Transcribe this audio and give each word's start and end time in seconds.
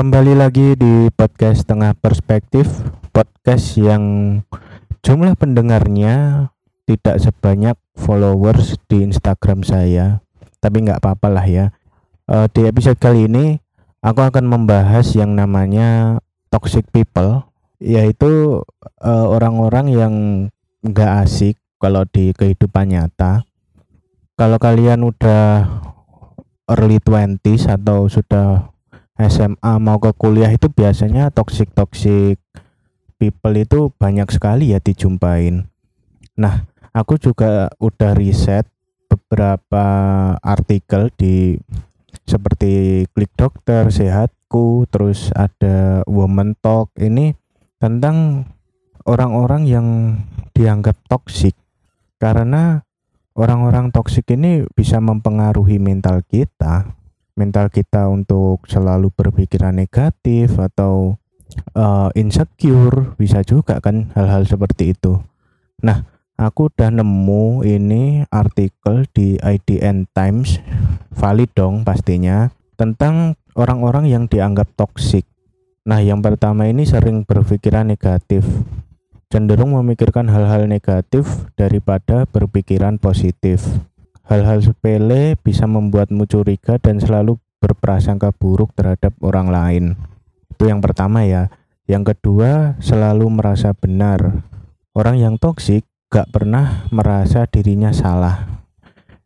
Kembali 0.00 0.32
lagi 0.32 0.72
di 0.80 1.12
podcast 1.12 1.68
Tengah 1.68 1.92
Perspektif, 1.92 2.64
podcast 3.12 3.76
yang 3.76 4.40
jumlah 5.04 5.36
pendengarnya 5.36 6.48
tidak 6.88 7.20
sebanyak 7.20 7.76
followers 8.00 8.80
di 8.88 9.04
Instagram 9.04 9.60
saya, 9.60 10.24
tapi 10.56 10.88
nggak 10.88 11.04
apa-apa 11.04 11.28
lah 11.28 11.44
ya. 11.44 11.66
Uh, 12.24 12.48
di 12.48 12.64
episode 12.64 12.96
kali 12.96 13.28
ini, 13.28 13.60
aku 14.00 14.24
akan 14.24 14.48
membahas 14.48 15.04
yang 15.12 15.36
namanya 15.36 16.16
toxic 16.48 16.88
people, 16.96 17.44
yaitu 17.76 18.64
uh, 19.04 19.26
orang-orang 19.28 19.86
yang 19.92 20.14
nggak 20.80 21.28
asik 21.28 21.60
kalau 21.76 22.08
di 22.08 22.32
kehidupan 22.32 22.88
nyata. 22.88 23.44
Kalau 24.32 24.56
kalian 24.56 25.04
udah 25.04 25.68
early 26.72 26.96
20s 27.04 27.68
atau 27.68 28.08
sudah 28.08 28.72
SMA 29.28 29.72
mau 29.76 30.00
ke 30.00 30.16
kuliah 30.16 30.48
itu 30.48 30.72
biasanya 30.72 31.28
toxic 31.28 31.68
toxic 31.76 32.40
people 33.20 33.52
itu 33.52 33.92
banyak 34.00 34.24
sekali 34.32 34.72
ya 34.72 34.80
dijumpain. 34.80 35.68
Nah, 36.40 36.64
aku 36.96 37.20
juga 37.20 37.68
udah 37.76 38.16
riset 38.16 38.64
beberapa 39.10 39.84
artikel 40.40 41.12
di 41.12 41.60
seperti 42.24 43.04
Klik 43.12 43.34
Dokter, 43.36 43.92
Sehatku, 43.92 44.88
terus 44.88 45.34
ada 45.36 46.00
Woman 46.08 46.56
Talk 46.56 46.94
ini 46.96 47.36
tentang 47.76 48.48
orang-orang 49.04 49.68
yang 49.68 49.86
dianggap 50.54 50.96
toxic 51.10 51.52
karena 52.20 52.84
orang-orang 53.34 53.88
toksik 53.90 54.28
ini 54.36 54.68
bisa 54.76 55.00
mempengaruhi 55.00 55.80
mental 55.80 56.20
kita 56.28 56.99
mental 57.38 57.68
kita 57.70 58.06
untuk 58.10 58.64
selalu 58.66 59.12
berpikiran 59.14 59.74
negatif 59.76 60.56
atau 60.58 61.18
uh, 61.74 62.10
insecure 62.14 63.14
bisa 63.18 63.42
juga 63.42 63.78
kan 63.82 64.10
hal-hal 64.14 64.46
seperti 64.46 64.94
itu. 64.94 65.18
Nah 65.82 66.06
aku 66.40 66.72
udah 66.72 66.88
nemu 66.88 67.66
ini 67.68 68.24
artikel 68.32 69.04
di 69.12 69.36
IDN 69.36 70.08
Times 70.10 70.62
valid 71.12 71.52
dong 71.52 71.84
pastinya 71.84 72.48
tentang 72.80 73.36
orang-orang 73.58 74.08
yang 74.08 74.24
dianggap 74.24 74.72
toksik 74.72 75.28
nah 75.80 75.98
yang 75.98 76.20
pertama 76.20 76.68
ini 76.68 76.84
sering 76.84 77.24
berpikiran 77.24 77.88
negatif. 77.88 78.44
Cenderung 79.30 79.78
memikirkan 79.78 80.26
hal-hal 80.26 80.66
negatif 80.66 81.46
daripada 81.54 82.26
berpikiran 82.26 82.98
positif. 82.98 83.62
Hal-hal 84.30 84.62
sepele 84.62 85.34
bisa 85.42 85.66
membuatmu 85.66 86.22
curiga 86.30 86.78
dan 86.78 87.02
selalu 87.02 87.42
berprasangka 87.58 88.30
buruk 88.30 88.70
terhadap 88.78 89.10
orang 89.26 89.50
lain. 89.50 89.84
Itu 90.54 90.70
yang 90.70 90.78
pertama 90.78 91.26
ya. 91.26 91.50
Yang 91.90 92.14
kedua, 92.14 92.78
selalu 92.78 93.26
merasa 93.26 93.74
benar. 93.74 94.46
Orang 94.94 95.18
yang 95.18 95.34
toksik 95.34 95.82
gak 96.14 96.30
pernah 96.30 96.86
merasa 96.94 97.50
dirinya 97.50 97.90
salah. 97.90 98.62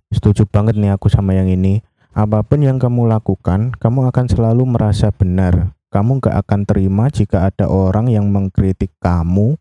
Setuju 0.09 0.49
banget 0.49 0.81
nih 0.81 0.97
aku 0.97 1.13
sama 1.13 1.37
yang 1.37 1.53
ini. 1.53 1.85
Apa 2.17 2.41
pun 2.41 2.65
yang 2.65 2.81
kamu 2.81 3.05
lakukan, 3.05 3.77
kamu 3.77 4.09
akan 4.09 4.27
selalu 4.33 4.65
merasa 4.65 5.13
benar. 5.13 5.77
Kamu 5.93 6.25
gak 6.25 6.49
akan 6.49 6.65
terima 6.65 7.13
jika 7.13 7.53
ada 7.53 7.69
orang 7.69 8.09
yang 8.09 8.33
mengkritik 8.33 8.97
kamu 9.05 9.61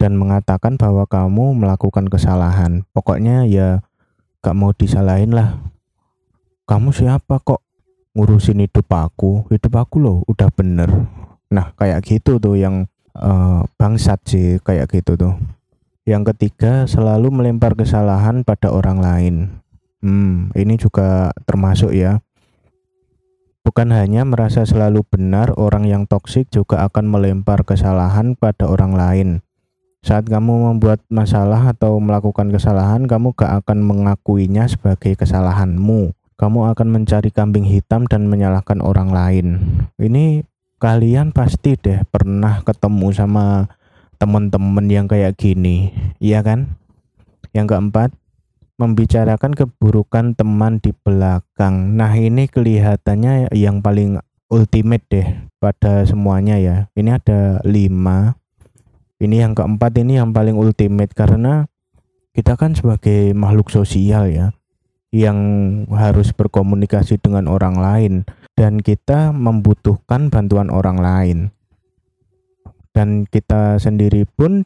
dan 0.00 0.16
mengatakan 0.16 0.80
bahwa 0.80 1.04
kamu 1.04 1.52
melakukan 1.52 2.08
kesalahan. 2.08 2.88
Pokoknya 2.96 3.44
ya 3.44 3.84
gak 4.46 4.54
mau 4.54 4.70
disalahin 4.70 5.34
lah. 5.34 5.58
Kamu 6.70 6.94
siapa 6.94 7.42
kok 7.42 7.66
ngurusin 8.14 8.62
hidup 8.62 8.86
aku? 8.94 9.42
Hidup 9.50 9.74
aku 9.74 9.98
loh 9.98 10.16
udah 10.30 10.54
bener. 10.54 10.86
Nah 11.50 11.74
kayak 11.74 12.06
gitu 12.06 12.38
tuh 12.38 12.54
yang 12.54 12.86
uh, 13.18 13.66
bangsat 13.74 14.22
sih 14.22 14.62
kayak 14.62 14.86
gitu 14.94 15.18
tuh. 15.18 15.34
Yang 16.06 16.30
ketiga 16.30 16.86
selalu 16.86 17.34
melempar 17.34 17.74
kesalahan 17.74 18.46
pada 18.46 18.70
orang 18.70 19.02
lain. 19.02 19.34
Hmm, 19.98 20.54
ini 20.54 20.78
juga 20.78 21.34
termasuk 21.42 21.90
ya. 21.90 22.22
Bukan 23.66 23.90
hanya 23.90 24.22
merasa 24.22 24.62
selalu 24.62 25.02
benar, 25.10 25.58
orang 25.58 25.90
yang 25.90 26.06
toksik 26.06 26.54
juga 26.54 26.86
akan 26.86 27.10
melempar 27.10 27.66
kesalahan 27.66 28.38
pada 28.38 28.70
orang 28.70 28.94
lain 28.94 29.28
saat 30.06 30.22
kamu 30.30 30.70
membuat 30.70 31.02
masalah 31.10 31.74
atau 31.74 31.98
melakukan 31.98 32.54
kesalahan, 32.54 33.10
kamu 33.10 33.34
gak 33.34 33.66
akan 33.66 33.82
mengakuinya 33.82 34.70
sebagai 34.70 35.18
kesalahanmu. 35.18 36.14
Kamu 36.38 36.70
akan 36.70 36.88
mencari 36.94 37.34
kambing 37.34 37.66
hitam 37.66 38.06
dan 38.06 38.30
menyalahkan 38.30 38.78
orang 38.86 39.10
lain. 39.10 39.46
Ini 39.98 40.46
kalian 40.78 41.34
pasti 41.34 41.74
deh 41.74 42.06
pernah 42.06 42.62
ketemu 42.62 43.08
sama 43.10 43.66
teman-teman 44.22 44.86
yang 44.86 45.10
kayak 45.10 45.34
gini, 45.34 45.90
iya 46.22 46.38
kan? 46.46 46.78
Yang 47.50 47.74
keempat, 47.74 48.14
membicarakan 48.78 49.58
keburukan 49.58 50.38
teman 50.38 50.78
di 50.78 50.94
belakang. 50.94 51.98
Nah, 51.98 52.14
ini 52.14 52.46
kelihatannya 52.46 53.50
yang 53.58 53.82
paling 53.82 54.22
ultimate 54.54 55.02
deh 55.10 55.26
pada 55.58 56.06
semuanya 56.06 56.62
ya. 56.62 56.86
Ini 56.94 57.18
ada 57.18 57.58
lima 57.66 58.38
ini 59.22 59.40
yang 59.40 59.56
keempat 59.56 59.96
ini 59.96 60.20
yang 60.20 60.36
paling 60.36 60.56
ultimate 60.56 61.16
karena 61.16 61.64
kita 62.36 62.52
kan 62.60 62.76
sebagai 62.76 63.32
makhluk 63.32 63.72
sosial 63.72 64.28
ya 64.28 64.52
yang 65.08 65.38
harus 65.88 66.36
berkomunikasi 66.36 67.16
dengan 67.16 67.48
orang 67.48 67.80
lain 67.80 68.14
dan 68.52 68.84
kita 68.84 69.32
membutuhkan 69.32 70.28
bantuan 70.28 70.68
orang 70.68 70.98
lain. 71.00 71.38
Dan 72.92 73.28
kita 73.28 73.76
sendiri 73.76 74.24
pun 74.24 74.64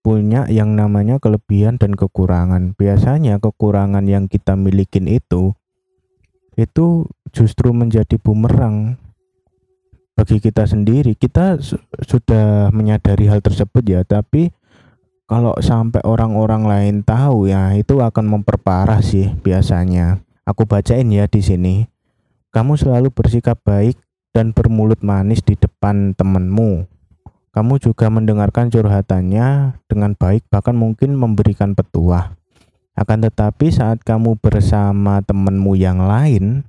punya 0.00 0.48
yang 0.48 0.76
namanya 0.76 1.20
kelebihan 1.20 1.76
dan 1.76 1.92
kekurangan. 1.92 2.72
Biasanya 2.76 3.36
kekurangan 3.40 4.04
yang 4.08 4.28
kita 4.32 4.56
milikin 4.56 5.08
itu 5.08 5.52
itu 6.56 7.04
justru 7.36 7.76
menjadi 7.76 8.16
bumerang 8.16 8.96
bagi 10.16 10.40
kita 10.40 10.64
sendiri 10.64 11.12
kita 11.12 11.60
su 11.60 11.76
sudah 12.00 12.72
menyadari 12.72 13.28
hal 13.28 13.44
tersebut 13.44 13.84
ya 13.84 14.00
tapi 14.02 14.48
kalau 15.26 15.58
sampai 15.58 16.06
orang-orang 16.06 16.62
lain 16.70 16.96
tahu 17.02 17.50
ya 17.50 17.74
itu 17.74 17.98
akan 17.98 18.30
memperparah 18.30 19.02
sih 19.02 19.34
biasanya. 19.42 20.22
Aku 20.46 20.70
bacain 20.70 21.10
ya 21.10 21.26
di 21.26 21.42
sini. 21.42 21.90
Kamu 22.54 22.78
selalu 22.78 23.10
bersikap 23.10 23.58
baik 23.66 23.98
dan 24.30 24.54
bermulut 24.54 25.02
manis 25.02 25.42
di 25.42 25.58
depan 25.58 26.14
temanmu. 26.14 26.86
Kamu 27.50 27.74
juga 27.82 28.06
mendengarkan 28.06 28.70
curhatannya 28.70 29.74
dengan 29.90 30.14
baik 30.14 30.46
bahkan 30.46 30.78
mungkin 30.78 31.18
memberikan 31.18 31.74
petuah. 31.74 32.38
Akan 32.94 33.26
tetapi 33.26 33.74
saat 33.74 34.06
kamu 34.06 34.38
bersama 34.38 35.26
temanmu 35.26 35.74
yang 35.74 36.06
lain 36.06 36.62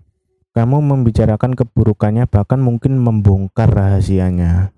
kamu 0.57 0.81
membicarakan 0.81 1.53
keburukannya 1.53 2.25
bahkan 2.25 2.57
mungkin 2.57 2.97
membongkar 2.97 3.69
rahasianya. 3.69 4.73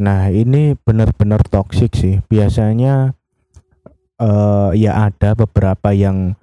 Nah, 0.00 0.32
ini 0.32 0.80
benar-benar 0.80 1.44
toksik 1.44 1.92
sih. 1.92 2.24
Biasanya 2.24 3.12
uh, 4.16 4.72
ya 4.72 5.12
ada 5.12 5.36
beberapa 5.36 5.92
yang 5.92 6.40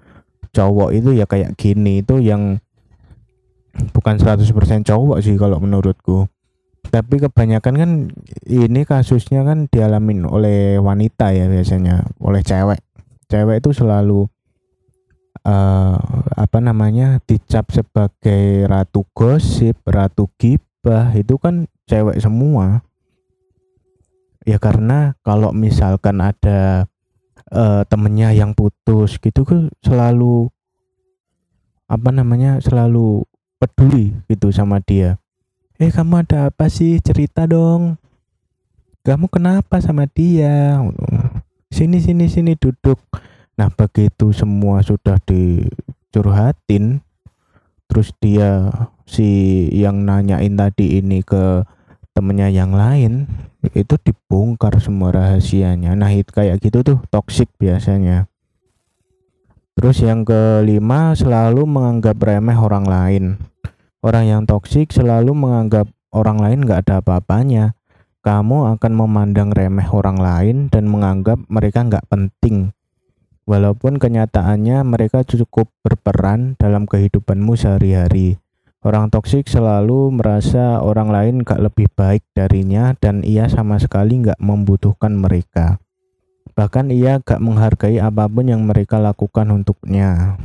cowok 0.54 0.94
itu 0.94 1.10
ya 1.18 1.26
kayak 1.26 1.58
gini 1.58 2.06
itu 2.06 2.22
yang 2.22 2.62
bukan 3.98 4.22
100% 4.22 4.54
cowok 4.86 5.18
sih 5.26 5.42
kalau 5.42 5.58
menurutku. 5.58 6.30
Tapi 6.86 7.18
kebanyakan 7.18 7.74
kan 7.74 7.92
ini 8.46 8.86
kasusnya 8.86 9.42
kan 9.42 9.66
dialamin 9.74 10.30
oleh 10.30 10.78
wanita 10.78 11.34
ya 11.34 11.50
biasanya, 11.50 12.06
oleh 12.22 12.46
cewek. 12.46 12.78
Cewek 13.26 13.66
itu 13.66 13.74
selalu 13.74 14.30
uh, 15.46 15.98
apa 16.38 16.58
namanya 16.62 17.22
dicap 17.26 17.70
sebagai 17.74 18.66
ratu 18.66 19.06
gosip, 19.14 19.78
ratu 19.86 20.30
gibah 20.38 21.14
itu 21.14 21.38
kan 21.38 21.70
cewek 21.86 22.18
semua. 22.22 22.86
Ya 24.42 24.58
karena 24.58 25.14
kalau 25.22 25.54
misalkan 25.54 26.18
ada 26.18 26.90
uh, 27.54 27.86
temennya 27.86 28.34
yang 28.34 28.58
putus 28.58 29.22
gitu 29.22 29.46
kan 29.46 29.70
selalu 29.86 30.50
apa 31.86 32.10
namanya 32.10 32.58
selalu 32.58 33.28
peduli 33.62 34.18
gitu 34.26 34.50
sama 34.50 34.82
dia. 34.82 35.22
Eh 35.78 35.94
kamu 35.94 36.26
ada 36.26 36.50
apa 36.50 36.70
sih 36.70 36.98
cerita 37.02 37.46
dong. 37.46 38.02
Kamu 39.02 39.30
kenapa 39.30 39.82
sama 39.82 40.06
dia? 40.06 40.78
Sini 41.74 41.98
sini 42.02 42.30
sini 42.30 42.54
duduk 42.54 43.02
Nah, 43.60 43.70
begitu 43.72 44.32
semua 44.32 44.84
sudah 44.84 45.20
dicurhatin, 45.24 47.04
terus 47.90 48.16
dia 48.20 48.72
si 49.04 49.68
yang 49.76 50.08
nanyain 50.08 50.56
tadi 50.56 51.04
ini 51.04 51.20
ke 51.22 51.64
temennya 52.16 52.52
yang 52.52 52.72
lain, 52.76 53.28
itu 53.76 53.96
dibongkar 54.00 54.80
semua 54.80 55.12
rahasianya. 55.16 55.96
Nah, 55.96 56.12
itu 56.12 56.32
kayak 56.32 56.60
gitu 56.64 56.84
tuh 56.84 56.98
toxic 57.12 57.52
biasanya. 57.60 58.28
Terus 59.76 60.04
yang 60.04 60.28
kelima 60.28 61.16
selalu 61.16 61.64
menganggap 61.64 62.20
remeh 62.20 62.58
orang 62.60 62.86
lain. 62.86 63.24
Orang 64.02 64.26
yang 64.26 64.42
toksik 64.50 64.90
selalu 64.90 65.32
menganggap 65.32 65.88
orang 66.12 66.38
lain 66.44 66.60
nggak 66.68 66.88
ada 66.88 67.00
apa-apanya 67.00 67.74
kamu 68.22 68.78
akan 68.78 68.92
memandang 68.94 69.50
remeh 69.50 69.88
orang 69.90 70.22
lain 70.22 70.58
dan 70.70 70.86
menganggap 70.86 71.42
mereka 71.50 71.82
nggak 71.82 72.06
penting 72.06 72.70
walaupun 73.46 73.98
kenyataannya 73.98 74.84
mereka 74.86 75.26
cukup 75.26 75.70
berperan 75.82 76.56
dalam 76.58 76.86
kehidupanmu 76.86 77.58
sehari-hari. 77.58 78.38
Orang 78.82 79.14
toksik 79.14 79.46
selalu 79.46 80.10
merasa 80.10 80.82
orang 80.82 81.14
lain 81.14 81.36
gak 81.46 81.62
lebih 81.62 81.86
baik 81.94 82.26
darinya 82.34 82.98
dan 82.98 83.22
ia 83.22 83.46
sama 83.46 83.78
sekali 83.78 84.26
nggak 84.26 84.42
membutuhkan 84.42 85.14
mereka. 85.14 85.78
Bahkan 86.58 86.90
ia 86.90 87.22
gak 87.22 87.46
menghargai 87.46 88.02
apa 88.02 88.26
pun 88.26 88.50
yang 88.50 88.66
mereka 88.66 88.98
lakukan 88.98 89.54
untuknya. 89.54 90.42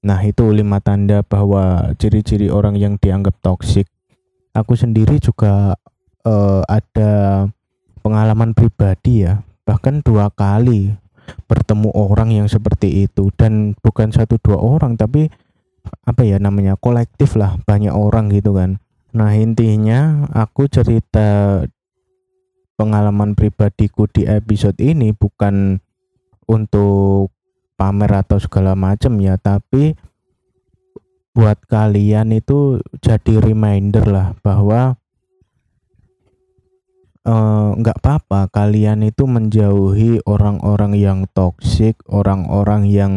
Nah 0.00 0.18
itu 0.24 0.48
lima 0.48 0.80
tanda 0.80 1.20
bahwa 1.20 1.92
ciri-ciri 2.00 2.48
orang 2.48 2.80
yang 2.80 2.96
dianggap 2.96 3.36
toksik. 3.44 3.84
Aku 4.56 4.72
sendiri 4.72 5.20
juga 5.20 5.76
uh, 6.24 6.64
ada 6.64 7.46
pengalaman 8.00 8.56
pribadi 8.56 9.28
ya. 9.28 9.44
Bahkan 9.68 10.00
dua 10.02 10.32
kali 10.32 11.01
bertemu 11.46 11.90
orang 11.94 12.32
yang 12.32 12.48
seperti 12.48 13.06
itu. 13.08 13.28
Dan 13.34 13.74
bukan 13.80 14.10
satu 14.10 14.38
dua 14.40 14.58
orang 14.58 14.96
tapi 14.96 15.28
apa 16.06 16.22
ya 16.22 16.38
namanya 16.38 16.78
kolektif 16.78 17.34
lah 17.34 17.58
banyak 17.66 17.92
orang 17.92 18.30
gitu 18.30 18.54
kan. 18.54 18.78
Nah 19.12 19.36
intinya 19.36 20.30
aku 20.32 20.70
cerita 20.70 21.60
pengalaman 22.80 23.36
pribadiku 23.36 24.08
di 24.08 24.24
episode 24.24 24.80
ini 24.80 25.12
bukan 25.12 25.78
untuk 26.48 27.30
pamer 27.76 28.10
atau 28.24 28.38
segala 28.40 28.74
macam 28.74 29.18
ya 29.22 29.38
tapi 29.38 29.94
buat 31.32 31.56
kalian 31.64 32.36
itu 32.36 32.80
jadi 33.00 33.40
reminder 33.40 34.04
lah 34.04 34.28
bahwa 34.44 35.00
nggak 37.22 37.98
uh, 37.98 38.00
apa-apa 38.02 38.50
kalian 38.50 39.06
itu 39.06 39.30
menjauhi 39.30 40.18
orang-orang 40.26 40.98
yang 40.98 41.18
toksik, 41.30 42.02
orang-orang 42.10 42.90
yang 42.90 43.12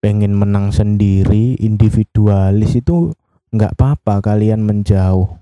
pengen 0.00 0.32
menang 0.32 0.72
sendiri, 0.72 1.60
individualis 1.60 2.80
itu 2.80 3.12
nggak 3.52 3.76
apa-apa 3.76 4.24
kalian 4.24 4.64
menjauh. 4.64 5.36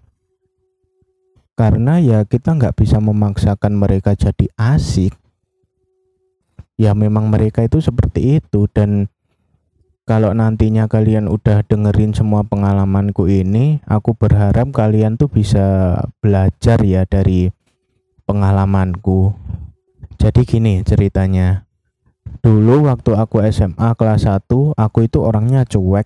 Karena 1.54 2.02
ya 2.02 2.26
kita 2.26 2.58
nggak 2.58 2.74
bisa 2.74 2.98
memaksakan 2.98 3.78
mereka 3.78 4.14
jadi 4.18 4.50
asik. 4.58 5.14
Ya 6.78 6.94
memang 6.94 7.30
mereka 7.30 7.66
itu 7.66 7.82
seperti 7.82 8.38
itu 8.42 8.70
dan 8.70 9.10
kalau 10.08 10.32
nantinya 10.32 10.88
kalian 10.88 11.28
udah 11.28 11.62
dengerin 11.68 12.16
semua 12.16 12.40
pengalamanku 12.40 13.28
ini, 13.28 13.84
aku 13.84 14.16
berharap 14.16 14.72
kalian 14.72 15.20
tuh 15.20 15.28
bisa 15.28 16.00
belajar 16.24 16.80
ya 16.80 17.04
dari 17.04 17.52
pengalamanku. 18.28 19.32
Jadi 20.20 20.44
gini 20.44 20.84
ceritanya. 20.84 21.64
Dulu 22.44 22.84
waktu 22.84 23.16
aku 23.16 23.40
SMA 23.48 23.96
kelas 23.96 24.28
1, 24.28 24.76
aku 24.76 24.98
itu 25.08 25.18
orangnya 25.24 25.64
cuek. 25.64 26.04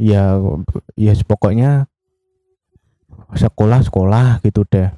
Ya 0.00 0.40
ya 0.96 1.12
pokoknya 1.28 1.84
sekolah-sekolah 3.36 4.40
gitu 4.40 4.64
deh. 4.64 4.88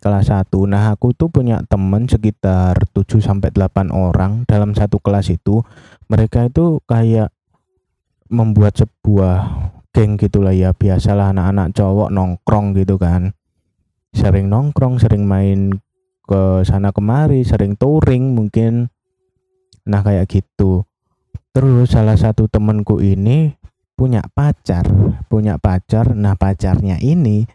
Kelas 0.00 0.32
1. 0.32 0.48
Nah, 0.64 0.94
aku 0.96 1.12
tuh 1.12 1.28
punya 1.28 1.60
temen 1.68 2.08
sekitar 2.08 2.80
7 2.96 3.20
sampai 3.20 3.52
8 3.52 3.92
orang 3.92 4.48
dalam 4.48 4.72
satu 4.72 4.96
kelas 5.02 5.28
itu. 5.28 5.60
Mereka 6.08 6.48
itu 6.48 6.80
kayak 6.88 7.34
membuat 8.32 8.78
sebuah 8.78 9.36
geng 9.92 10.20
gitulah 10.20 10.54
ya 10.54 10.70
biasalah 10.70 11.32
anak-anak 11.34 11.74
cowok 11.74 12.12
nongkrong 12.12 12.76
gitu 12.76 13.00
kan 13.00 13.32
sering 14.18 14.50
nongkrong 14.50 14.98
sering 14.98 15.22
main 15.22 15.78
ke 16.26 16.66
sana 16.66 16.90
kemari 16.90 17.46
sering 17.46 17.78
touring 17.78 18.34
mungkin. 18.34 18.90
Nah 19.86 20.02
kayak 20.02 20.26
gitu. 20.26 20.82
Terus 21.54 21.94
salah 21.94 22.18
satu 22.18 22.50
temenku 22.50 22.98
ini 22.98 23.54
punya 23.94 24.26
pacar 24.34 24.86
punya 25.30 25.60
pacar. 25.60 26.16
Nah 26.16 26.34
pacarnya 26.34 26.98
ini 26.98 27.46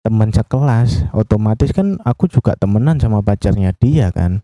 teman 0.00 0.32
sekelas. 0.32 1.12
Otomatis 1.12 1.74
kan 1.76 2.00
aku 2.06 2.30
juga 2.30 2.56
temenan 2.56 2.96
sama 2.96 3.20
pacarnya 3.20 3.76
dia 3.76 4.08
kan. 4.14 4.40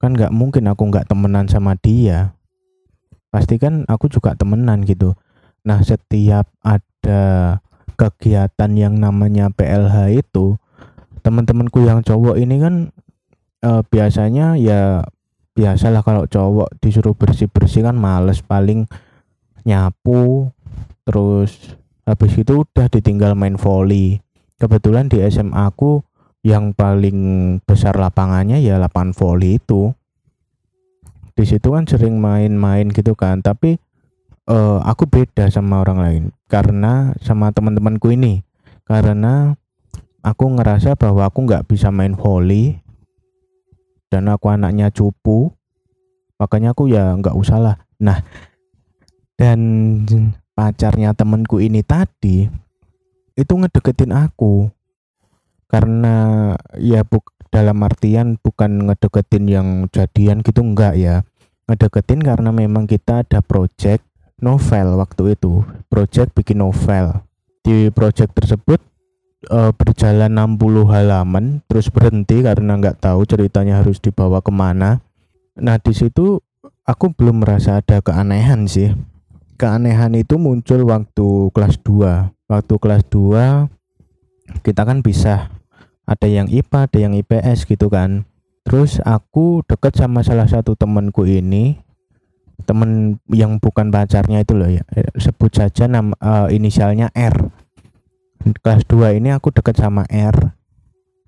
Kan 0.00 0.16
nggak 0.16 0.32
mungkin 0.32 0.64
aku 0.70 0.88
nggak 0.88 1.10
temenan 1.10 1.46
sama 1.50 1.76
dia. 1.76 2.32
Pasti 3.28 3.58
kan 3.60 3.84
aku 3.90 4.08
juga 4.08 4.32
temenan 4.38 4.86
gitu. 4.86 5.12
Nah 5.66 5.82
setiap 5.82 6.48
ada 6.62 7.22
kegiatan 7.94 8.70
yang 8.74 8.98
namanya 8.98 9.50
PLH 9.54 10.20
itu 10.20 10.58
teman-temanku 11.24 11.86
yang 11.86 12.04
cowok 12.04 12.36
ini 12.36 12.60
kan 12.60 12.74
uh, 13.64 13.80
biasanya 13.86 14.60
ya 14.60 15.08
biasalah 15.54 16.02
kalau 16.02 16.26
cowok 16.28 16.74
disuruh 16.82 17.14
bersih-bersih 17.16 17.86
kan 17.86 17.96
males 17.96 18.42
paling 18.44 18.84
nyapu 19.64 20.50
terus 21.06 21.78
habis 22.04 22.32
itu 22.36 22.66
udah 22.66 22.90
ditinggal 22.92 23.32
main 23.32 23.56
volley 23.56 24.20
kebetulan 24.58 25.08
di 25.08 25.22
SMA 25.28 25.70
aku 25.70 26.04
yang 26.44 26.76
paling 26.76 27.18
besar 27.64 27.96
lapangannya 27.96 28.60
ya 28.60 28.76
lapangan 28.76 29.16
volley 29.16 29.56
itu. 29.56 29.96
Di 31.34 31.42
situ 31.48 31.74
kan 31.74 31.88
sering 31.88 32.22
main-main 32.22 32.94
gitu 32.94 33.18
kan 33.18 33.42
tapi 33.42 33.80
uh, 34.48 34.80
aku 34.84 35.08
beda 35.08 35.48
sama 35.48 35.80
orang 35.80 35.98
lain. 36.00 36.22
Karena 36.48 37.12
sama 37.20 37.50
teman-temanku 37.50 38.12
ini. 38.12 38.44
Karena 38.84 39.56
aku 40.20 40.44
ngerasa 40.56 40.96
bahwa 40.96 41.24
aku 41.24 41.44
nggak 41.48 41.66
bisa 41.68 41.88
main 41.88 42.16
volley. 42.16 42.80
Dan 44.12 44.30
aku 44.30 44.52
anaknya 44.52 44.92
cupu. 44.92 45.52
Makanya 46.38 46.76
aku 46.76 46.90
ya 46.90 47.14
nggak 47.16 47.36
usah 47.36 47.58
lah. 47.58 47.76
Nah 48.02 48.20
dan 49.34 49.58
pacarnya 50.54 51.10
temenku 51.10 51.58
ini 51.58 51.82
tadi 51.82 52.46
itu 53.34 53.52
ngedeketin 53.54 54.14
aku. 54.14 54.70
Karena 55.66 56.54
ya 56.78 57.02
buk 57.02 57.34
dalam 57.50 57.82
artian 57.82 58.38
bukan 58.38 58.86
ngedeketin 58.90 59.44
yang 59.50 59.68
jadian 59.90 60.46
gitu 60.46 60.62
enggak 60.62 60.94
ya. 60.94 61.26
Ngedeketin 61.66 62.22
karena 62.22 62.54
memang 62.54 62.86
kita 62.86 63.26
ada 63.26 63.42
project 63.42 64.06
novel 64.44 65.00
waktu 65.00 65.32
itu 65.32 65.64
project 65.88 66.36
bikin 66.36 66.60
novel. 66.60 67.24
Di 67.64 67.88
project 67.88 68.36
tersebut 68.36 68.76
uh, 69.48 69.72
berjalan 69.72 70.28
60 70.28 70.84
halaman 70.92 71.44
terus 71.64 71.88
berhenti 71.88 72.44
karena 72.44 72.76
nggak 72.76 73.00
tahu 73.00 73.24
ceritanya 73.24 73.80
harus 73.80 73.96
dibawa 73.96 74.44
ke 74.44 74.52
mana. 74.52 75.00
Nah 75.56 75.80
di 75.80 75.96
situ 75.96 76.44
aku 76.84 77.16
belum 77.16 77.40
merasa 77.40 77.80
ada 77.80 78.04
keanehan 78.04 78.68
sih. 78.68 78.92
Keanehan 79.56 80.12
itu 80.18 80.36
muncul 80.36 80.84
waktu 80.84 81.48
kelas 81.56 81.80
2 81.80 82.52
waktu 82.52 82.74
kelas 82.76 83.02
2 83.08 84.60
kita 84.60 84.82
kan 84.84 85.00
bisa 85.00 85.48
ada 86.04 86.28
yang 86.28 86.52
IPA 86.52 86.78
ada 86.84 86.98
yang 87.00 87.12
IPS 87.16 87.64
gitu 87.64 87.88
kan. 87.88 88.28
Terus 88.64 89.00
aku 89.04 89.60
deket 89.64 89.96
sama 89.96 90.24
salah 90.24 90.48
satu 90.48 90.72
temanku 90.72 91.28
ini 91.28 91.83
temen 92.62 93.18
yang 93.28 93.58
bukan 93.58 93.90
pacarnya 93.90 94.46
itu 94.46 94.54
loh 94.54 94.70
ya. 94.70 94.86
Eh, 94.94 95.10
sebut 95.18 95.50
saja 95.50 95.90
nama 95.90 96.14
uh, 96.22 96.46
inisialnya 96.48 97.10
R. 97.10 97.50
Kelas 98.60 98.84
2 98.86 99.18
ini 99.18 99.32
aku 99.32 99.50
deket 99.50 99.80
sama 99.80 100.06
R 100.06 100.54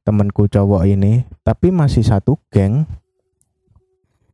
temenku 0.07 0.47
cowok 0.47 0.87
ini. 0.87 1.27
Tapi 1.43 1.75
masih 1.75 2.07
satu 2.07 2.39
geng. 2.55 2.87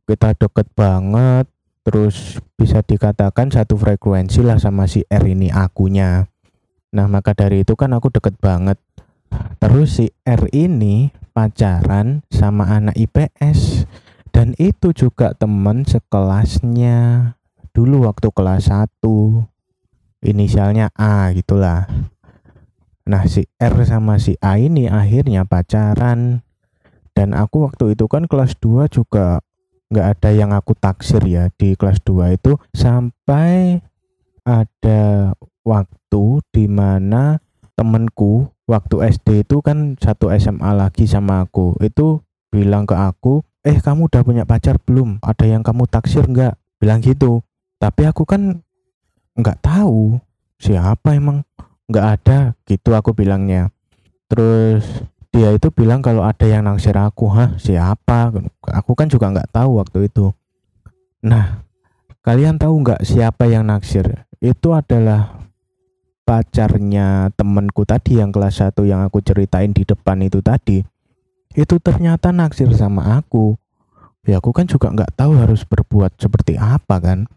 Kita 0.05 0.37
deket 0.37 0.67
banget 0.77 1.49
terus 1.83 2.39
bisa 2.55 2.79
dikatakan 2.79 3.51
satu 3.51 3.75
frekuensi 3.75 4.39
lah 4.39 4.55
sama 4.61 4.87
si 4.87 5.03
R 5.09 5.23
ini 5.27 5.51
akunya. 5.51 6.27
Nah 6.93 7.09
maka 7.09 7.33
dari 7.33 7.65
itu 7.65 7.73
kan 7.73 7.91
aku 7.95 8.13
deket 8.13 8.37
banget. 8.37 8.77
Terus 9.57 9.97
si 9.97 10.13
R 10.27 10.45
ini 10.53 11.09
pacaran 11.33 12.21
sama 12.29 12.69
anak 12.69 12.93
IPS 12.93 13.89
dan 14.33 14.57
itu 14.57 14.89
juga 14.97 15.37
temen 15.37 15.85
sekelasnya. 15.85 17.31
Dulu 17.69 18.09
waktu 18.09 18.33
kelas 18.33 18.73
1 18.73 18.89
inisialnya 20.25 20.89
A 20.97 21.29
gitulah. 21.37 21.85
Nah 23.05 23.23
si 23.29 23.45
R 23.61 23.75
sama 23.85 24.17
si 24.17 24.33
A 24.41 24.57
ini 24.57 24.89
akhirnya 24.89 25.45
pacaran. 25.45 26.41
Dan 27.13 27.37
aku 27.37 27.69
waktu 27.69 27.93
itu 27.93 28.09
kan 28.09 28.25
kelas 28.25 28.57
2 28.57 28.89
juga 28.89 29.37
nggak 29.93 30.07
ada 30.17 30.29
yang 30.33 30.49
aku 30.49 30.73
taksir 30.73 31.21
ya 31.29 31.53
di 31.53 31.77
kelas 31.77 32.01
2 32.01 32.33
itu. 32.33 32.57
Sampai 32.73 33.85
ada 34.41 35.31
waktu 35.61 36.23
di 36.49 36.65
mana 36.65 37.37
temenku 37.77 38.49
waktu 38.65 39.13
SD 39.13 39.45
itu 39.45 39.61
kan 39.61 39.93
satu 40.01 40.33
SMA 40.33 40.73
lagi 40.73 41.05
sama 41.05 41.45
aku 41.45 41.77
itu 41.85 42.17
bilang 42.49 42.89
ke 42.89 42.97
aku 42.97 43.45
eh 43.63 43.79
kamu 43.79 44.11
udah 44.11 44.21
punya 44.27 44.43
pacar 44.43 44.75
belum? 44.83 45.23
Ada 45.23 45.47
yang 45.47 45.63
kamu 45.63 45.87
taksir 45.87 46.27
nggak? 46.27 46.59
Bilang 46.77 46.99
gitu. 46.99 47.39
Tapi 47.79 48.03
aku 48.07 48.27
kan 48.27 48.59
nggak 49.33 49.63
tahu 49.63 50.19
siapa 50.59 51.15
emang 51.17 51.41
nggak 51.87 52.05
ada 52.19 52.37
gitu 52.67 52.91
aku 52.91 53.15
bilangnya. 53.15 53.71
Terus 54.27 54.83
dia 55.33 55.49
itu 55.55 55.71
bilang 55.73 56.03
kalau 56.03 56.21
ada 56.21 56.43
yang 56.45 56.67
naksir 56.67 56.93
aku 56.93 57.31
hah 57.31 57.55
siapa? 57.55 58.35
Aku 58.83 58.93
kan 58.93 59.07
juga 59.07 59.31
nggak 59.31 59.49
tahu 59.55 59.79
waktu 59.79 60.11
itu. 60.11 60.35
Nah 61.23 61.63
kalian 62.23 62.59
tahu 62.59 62.83
nggak 62.83 63.01
siapa 63.07 63.47
yang 63.47 63.63
naksir? 63.67 64.27
Itu 64.43 64.75
adalah 64.75 65.43
pacarnya 66.23 67.31
temenku 67.35 67.83
tadi 67.83 68.19
yang 68.19 68.31
kelas 68.31 68.63
1 68.63 68.75
yang 68.87 69.03
aku 69.03 69.19
ceritain 69.19 69.75
di 69.75 69.83
depan 69.83 70.23
itu 70.23 70.39
tadi 70.39 70.83
itu 71.53 71.77
ternyata 71.77 72.33
naksir 72.33 72.69
sama 72.73 73.17
aku. 73.21 73.57
Ya 74.23 74.39
aku 74.39 74.55
kan 74.55 74.65
juga 74.65 74.89
nggak 74.89 75.19
tahu 75.19 75.37
harus 75.37 75.61
berbuat 75.67 76.17
seperti 76.17 76.57
apa 76.57 76.97
kan. 76.97 77.29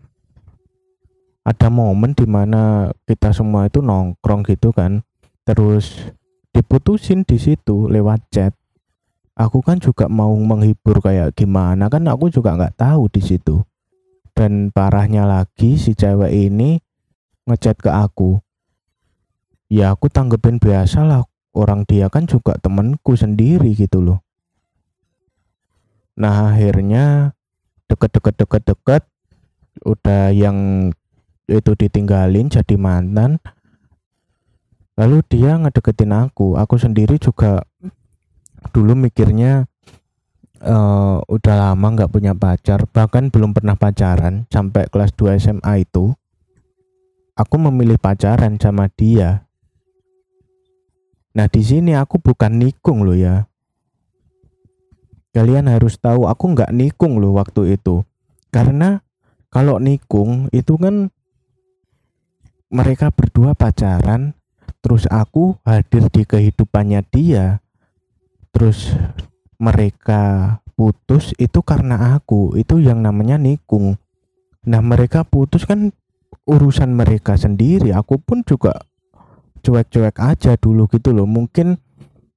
Ada 1.46 1.70
momen 1.70 2.14
di 2.14 2.26
mana 2.26 2.90
kita 3.06 3.30
semua 3.30 3.66
itu 3.68 3.84
nongkrong 3.84 4.46
gitu 4.46 4.72
kan. 4.72 5.02
Terus 5.46 6.10
diputusin 6.50 7.22
di 7.22 7.38
situ 7.38 7.86
lewat 7.86 8.20
chat. 8.32 8.52
Aku 9.36 9.60
kan 9.60 9.76
juga 9.76 10.08
mau 10.08 10.32
menghibur 10.32 11.04
kayak 11.04 11.36
gimana 11.36 11.92
kan 11.92 12.08
aku 12.08 12.32
juga 12.32 12.56
nggak 12.56 12.80
tahu 12.80 13.12
di 13.12 13.20
situ. 13.20 13.60
Dan 14.32 14.72
parahnya 14.72 15.28
lagi 15.28 15.76
si 15.76 15.92
cewek 15.92 16.32
ini 16.32 16.80
ngechat 17.44 17.78
ke 17.78 17.92
aku. 17.92 18.40
Ya 19.66 19.92
aku 19.92 20.06
tanggepin 20.06 20.62
biasa 20.62 21.02
lah 21.02 21.26
orang 21.56 21.88
dia 21.88 22.12
kan 22.12 22.28
juga 22.28 22.60
temenku 22.60 23.16
sendiri 23.16 23.72
gitu 23.72 24.04
loh. 24.04 24.20
Nah 26.20 26.52
akhirnya 26.52 27.32
deket-deket 27.88 28.34
deket-deket 28.36 29.02
udah 29.88 30.32
yang 30.36 30.88
itu 31.48 31.72
ditinggalin 31.72 32.52
jadi 32.52 32.76
mantan. 32.76 33.40
Lalu 34.96 35.24
dia 35.28 35.56
ngedeketin 35.56 36.12
aku. 36.12 36.56
Aku 36.60 36.76
sendiri 36.76 37.16
juga 37.20 37.64
dulu 38.72 38.96
mikirnya 38.96 39.68
uh, 40.64 41.20
udah 41.24 41.54
lama 41.56 41.86
nggak 41.92 42.12
punya 42.12 42.32
pacar 42.32 42.88
bahkan 42.90 43.28
belum 43.28 43.52
pernah 43.52 43.76
pacaran 43.76 44.44
sampai 44.52 44.88
kelas 44.92 45.12
2 45.16 45.40
SMA 45.40 45.88
itu. 45.88 46.12
Aku 47.36 47.60
memilih 47.60 48.00
pacaran 48.00 48.56
sama 48.56 48.88
dia 48.88 49.45
nah 51.36 51.46
di 51.52 51.60
sini 51.60 51.92
aku 51.92 52.16
bukan 52.16 52.56
nikung 52.56 53.04
loh 53.04 53.12
ya. 53.12 53.44
Kalian 55.36 55.68
harus 55.68 56.00
tahu 56.00 56.24
aku 56.24 56.56
nggak 56.56 56.72
nikung 56.72 57.20
loh 57.20 57.36
waktu 57.36 57.76
itu. 57.76 58.00
Karena 58.48 59.04
kalau 59.52 59.76
nikung 59.76 60.48
itu 60.48 60.80
kan 60.80 61.12
mereka 62.72 63.12
berdua 63.12 63.52
pacaran 63.52 64.32
terus 64.80 65.04
aku 65.12 65.60
hadir 65.62 66.08
di 66.08 66.22
kehidupannya 66.24 67.04
dia 67.10 67.60
terus 68.50 68.96
mereka 69.60 70.56
putus 70.72 71.32
itu 71.36 71.60
karena 71.60 72.16
aku 72.16 72.56
itu 72.56 72.80
yang 72.80 73.04
namanya 73.04 73.36
nikung. 73.36 74.00
Nah 74.64 74.80
mereka 74.80 75.22
putus 75.24 75.68
kan 75.68 75.92
urusan 76.46 76.96
mereka 76.96 77.36
sendiri 77.36 77.92
aku 77.92 78.16
pun 78.22 78.40
juga 78.46 78.86
cuek-cuek 79.66 80.14
aja 80.22 80.54
dulu 80.54 80.86
gitu 80.86 81.10
loh 81.10 81.26
mungkin 81.26 81.82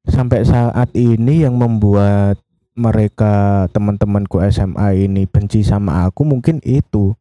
sampai 0.10 0.42
saat 0.42 0.90
ini 0.98 1.46
yang 1.46 1.54
membuat 1.62 2.42
mereka 2.74 3.68
teman-temanku 3.70 4.42
SMA 4.50 5.06
ini 5.06 5.30
benci 5.30 5.62
sama 5.62 6.10
aku 6.10 6.26
mungkin 6.26 6.58
itu 6.66 7.14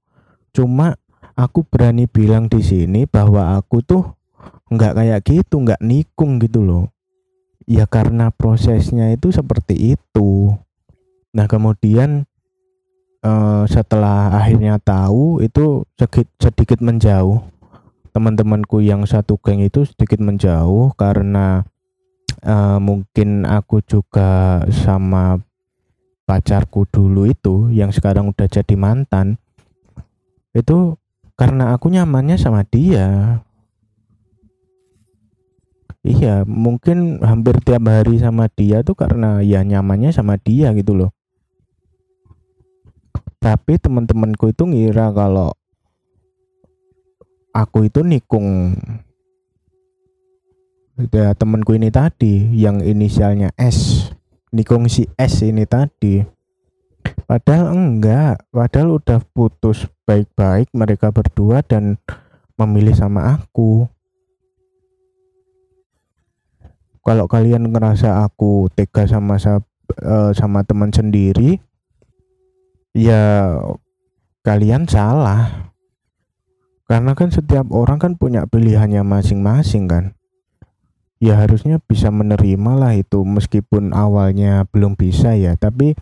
cuma 0.57 0.97
aku 1.39 1.63
berani 1.63 2.11
bilang 2.11 2.51
di 2.51 2.65
sini 2.65 3.05
bahwa 3.05 3.55
aku 3.55 3.79
tuh 3.85 4.19
nggak 4.69 4.93
kayak 4.99 5.21
gitu, 5.23 5.63
nggak 5.63 5.81
nikung 5.81 6.43
gitu 6.43 6.67
loh. 6.67 6.85
Ya 7.69 7.87
karena 7.87 8.33
prosesnya 8.35 9.13
itu 9.15 9.31
seperti 9.31 9.97
itu. 9.97 10.53
Nah 11.37 11.47
kemudian 11.47 12.25
uh, 13.23 13.65
setelah 13.69 14.33
akhirnya 14.35 14.81
tahu 14.81 15.45
itu 15.45 15.85
sedikit, 15.95 16.27
sedikit 16.41 16.79
menjauh. 16.81 17.45
Teman-temanku 18.19 18.83
yang 18.83 19.07
satu 19.07 19.39
geng 19.39 19.63
itu 19.63 19.87
sedikit 19.87 20.19
menjauh 20.19 20.91
karena 20.99 21.63
uh, 22.43 22.83
mungkin 22.83 23.47
aku 23.47 23.79
juga 23.87 24.59
sama 24.75 25.39
pacarku 26.27 26.83
dulu 26.91 27.31
itu 27.31 27.71
yang 27.71 27.95
sekarang 27.95 28.27
udah 28.35 28.51
jadi 28.51 28.75
mantan 28.75 29.39
itu 30.51 30.99
karena 31.39 31.71
aku 31.79 31.95
nyamannya 31.95 32.35
sama 32.35 32.67
dia. 32.67 33.39
Iya 36.03 36.43
mungkin 36.43 37.23
hampir 37.23 37.63
tiap 37.63 37.87
hari 37.87 38.19
sama 38.19 38.51
dia 38.51 38.83
tuh 38.83 38.99
karena 38.99 39.47
ya 39.47 39.63
nyamannya 39.63 40.11
sama 40.11 40.35
dia 40.43 40.75
gitu 40.75 40.99
loh. 40.99 41.15
Tapi 43.39 43.79
teman-temanku 43.79 44.51
itu 44.51 44.67
ngira 44.67 45.15
kalau 45.15 45.55
aku 47.53 47.89
itu 47.89 48.01
nikung 48.05 48.75
ya 51.15 51.33
temanku 51.37 51.79
ini 51.79 51.93
tadi 51.93 52.51
yang 52.59 52.83
inisialnya 52.83 53.55
S 53.55 54.11
nikung 54.51 54.91
si 54.91 55.07
S 55.15 55.47
ini 55.47 55.63
tadi 55.69 56.39
Padahal 57.29 57.77
enggak, 57.77 58.41
padahal 58.49 58.97
udah 58.97 59.21
putus 59.37 59.85
baik-baik 60.09 60.73
mereka 60.73 61.13
berdua 61.13 61.61
dan 61.61 62.01
memilih 62.57 62.97
sama 62.97 63.37
aku. 63.37 63.85
Kalau 67.05 67.29
kalian 67.29 67.69
ngerasa 67.69 68.25
aku 68.25 68.73
tega 68.73 69.05
sama 69.05 69.37
uh, 69.37 70.33
sama 70.33 70.65
teman 70.65 70.89
sendiri, 70.89 71.61
ya 72.97 73.61
kalian 74.41 74.89
salah. 74.89 75.69
Karena 76.89 77.13
kan 77.13 77.29
setiap 77.29 77.69
orang 77.69 78.01
kan 78.01 78.17
punya 78.17 78.49
pilihannya 78.49 79.05
masing-masing 79.05 79.85
kan. 79.93 80.05
Ya 81.21 81.37
harusnya 81.37 81.77
bisa 81.85 82.09
menerima 82.09 82.73
lah 82.81 82.97
itu 82.97 83.21
meskipun 83.29 83.93
awalnya 83.93 84.65
belum 84.73 84.97
bisa 84.97 85.37
ya, 85.37 85.53
tapi 85.61 85.93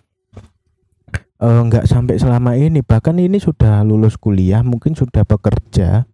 uh, 1.43 1.61
nggak 1.67 1.91
sampai 1.91 2.23
selama 2.23 2.55
ini. 2.55 2.87
Bahkan 2.87 3.19
ini 3.19 3.43
sudah 3.43 3.83
lulus 3.83 4.15
kuliah 4.15 4.63
mungkin 4.63 4.95
sudah 4.95 5.27
bekerja 5.27 6.07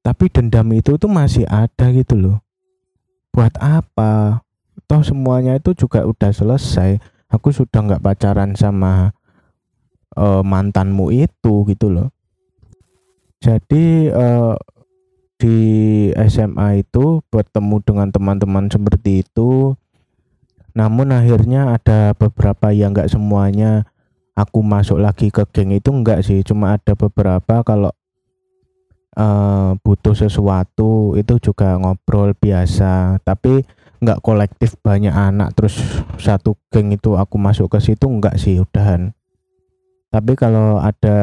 tapi 0.00 0.32
dendam 0.32 0.70
itu 0.70 0.94
tuh 0.94 1.10
masih 1.10 1.44
ada 1.50 1.90
gitu 1.90 2.14
loh. 2.14 2.38
Buat 3.34 3.58
apa? 3.58 4.46
Toh 4.86 5.02
semuanya 5.02 5.58
itu 5.58 5.74
juga 5.74 6.06
udah 6.06 6.30
selesai. 6.30 7.02
Aku 7.26 7.50
sudah 7.50 7.82
nggak 7.82 8.02
pacaran 8.06 8.54
sama 8.54 9.12
uh, 10.14 10.42
mantanmu 10.46 11.10
itu 11.10 11.66
gitu 11.66 11.90
loh 11.90 12.14
jadi 13.40 14.12
uh, 14.12 14.56
di 15.40 15.58
SMA 16.28 16.84
itu 16.84 17.24
bertemu 17.32 17.80
dengan 17.80 18.08
teman-teman 18.12 18.68
seperti 18.68 19.24
itu. 19.24 19.72
Namun 20.76 21.10
akhirnya 21.16 21.74
ada 21.80 22.12
beberapa 22.12 22.70
yang 22.70 22.92
nggak 22.92 23.10
semuanya 23.10 23.88
aku 24.36 24.60
masuk 24.60 25.00
lagi 25.00 25.32
ke 25.32 25.48
geng 25.48 25.72
itu 25.72 25.88
enggak 25.88 26.20
sih. 26.20 26.44
Cuma 26.44 26.76
ada 26.76 26.92
beberapa 26.92 27.64
kalau 27.64 27.90
uh, 29.16 29.72
butuh 29.80 30.12
sesuatu 30.12 31.16
itu 31.16 31.40
juga 31.40 31.80
ngobrol 31.80 32.36
biasa. 32.36 33.24
Tapi 33.24 33.64
enggak 34.04 34.20
kolektif 34.20 34.76
banyak 34.84 35.16
anak 35.16 35.56
terus 35.56 35.80
satu 36.20 36.60
geng 36.68 36.92
itu 36.92 37.16
aku 37.16 37.40
masuk 37.40 37.72
ke 37.72 37.80
situ 37.80 38.04
enggak 38.04 38.36
sih 38.36 38.60
udahan. 38.60 39.16
Tapi 40.12 40.36
kalau 40.36 40.82
ada 40.82 41.18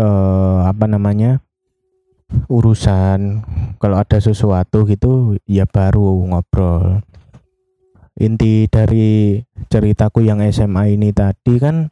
uh, 0.00 0.64
apa 0.64 0.88
namanya 0.88 1.44
urusan 2.48 3.42
kalau 3.82 3.96
ada 3.98 4.18
sesuatu 4.22 4.86
gitu 4.86 5.36
ya 5.44 5.66
baru 5.66 6.24
ngobrol. 6.30 7.02
Inti 8.20 8.68
dari 8.68 9.40
ceritaku 9.72 10.20
yang 10.22 10.44
SMA 10.52 10.92
ini 10.92 11.08
tadi 11.08 11.56
kan 11.56 11.88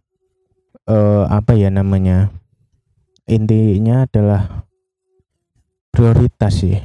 eh, 0.85 1.25
apa 1.25 1.57
ya 1.57 1.73
namanya 1.73 2.29
intinya 3.25 4.05
adalah 4.05 4.69
prioritas 5.89 6.61
sih. 6.61 6.77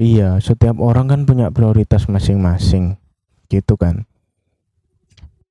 Iya 0.00 0.40
setiap 0.40 0.80
orang 0.80 1.12
kan 1.12 1.20
punya 1.28 1.52
prioritas 1.52 2.08
masing-masing 2.08 2.96
gitu 3.52 3.76
kan. 3.76 4.08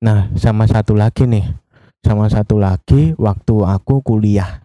Nah 0.02 0.34
sama 0.36 0.66
satu 0.66 0.98
lagi 0.98 1.30
nih 1.30 1.46
sama 2.02 2.28
satu 2.28 2.58
lagi 2.60 3.14
waktu 3.16 3.56
aku 3.62 4.02
kuliah 4.04 4.63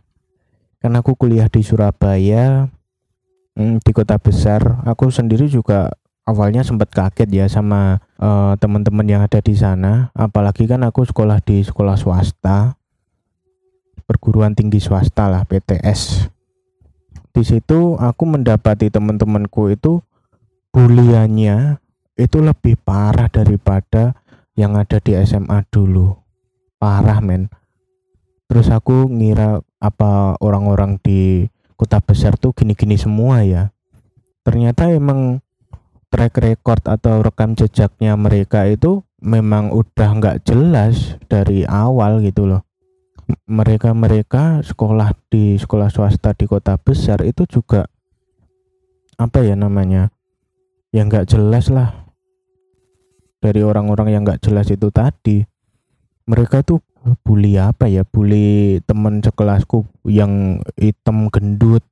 karena 0.78 1.02
aku 1.02 1.18
kuliah 1.18 1.50
di 1.50 1.62
Surabaya 1.62 2.70
hmm, 3.58 3.82
di 3.82 3.90
kota 3.90 4.18
besar 4.18 4.82
aku 4.86 5.10
sendiri 5.10 5.50
juga 5.50 5.90
awalnya 6.24 6.62
sempat 6.62 6.92
kaget 6.94 7.28
ya 7.30 7.46
sama 7.50 8.02
uh, 8.20 8.54
teman-teman 8.60 9.06
yang 9.08 9.22
ada 9.24 9.40
di 9.40 9.56
sana. 9.56 10.12
Apalagi 10.12 10.68
kan 10.68 10.84
aku 10.84 11.02
sekolah 11.08 11.40
di 11.40 11.64
sekolah 11.64 11.96
swasta 11.96 12.76
perguruan 14.04 14.56
tinggi 14.56 14.80
swasta 14.80 15.28
lah 15.28 15.44
PTS 15.44 16.32
di 17.38 17.46
situ 17.46 17.94
aku 17.94 18.26
mendapati 18.26 18.90
teman-temanku 18.90 19.70
itu 19.70 20.02
buliannya 20.74 21.78
itu 22.18 22.38
lebih 22.42 22.74
parah 22.82 23.30
daripada 23.30 24.18
yang 24.58 24.74
ada 24.74 24.98
di 24.98 25.14
SMA 25.22 25.62
dulu. 25.70 26.18
Parah 26.82 27.22
men. 27.22 27.46
Terus 28.50 28.74
aku 28.74 29.06
ngira 29.06 29.62
apa 29.78 30.34
orang-orang 30.42 30.98
di 30.98 31.46
kota 31.78 32.02
besar 32.02 32.34
tuh 32.34 32.50
gini-gini 32.50 32.98
semua 32.98 33.46
ya. 33.46 33.70
Ternyata 34.42 34.90
emang 34.90 35.38
track 36.10 36.40
record 36.42 36.82
atau 36.88 37.22
rekam 37.22 37.54
jejaknya 37.54 38.18
mereka 38.18 38.66
itu 38.66 39.06
memang 39.22 39.70
udah 39.70 40.10
nggak 40.18 40.38
jelas 40.46 41.18
dari 41.30 41.62
awal 41.68 42.18
gitu 42.24 42.48
loh. 42.50 42.62
Mereka-mereka 43.44 44.64
sekolah 44.64 45.12
di 45.28 45.60
sekolah 45.60 45.92
swasta 45.92 46.32
di 46.32 46.48
kota 46.48 46.80
besar 46.80 47.20
itu 47.28 47.44
juga 47.44 47.84
apa 49.20 49.44
ya 49.44 49.52
namanya 49.52 50.08
yang 50.96 51.12
nggak 51.12 51.28
jelas 51.28 51.68
lah. 51.68 52.08
Dari 53.38 53.62
orang-orang 53.62 54.16
yang 54.16 54.22
nggak 54.26 54.42
jelas 54.42 54.66
itu 54.72 54.90
tadi 54.90 55.44
mereka 56.26 56.64
tuh 56.64 56.82
bully 57.22 57.58
apa 57.58 57.86
ya? 57.90 58.02
Bully 58.02 58.78
teman 58.84 59.20
sekelasku 59.20 59.86
yang 60.08 60.62
hitam 60.78 61.30
gendut. 61.30 61.84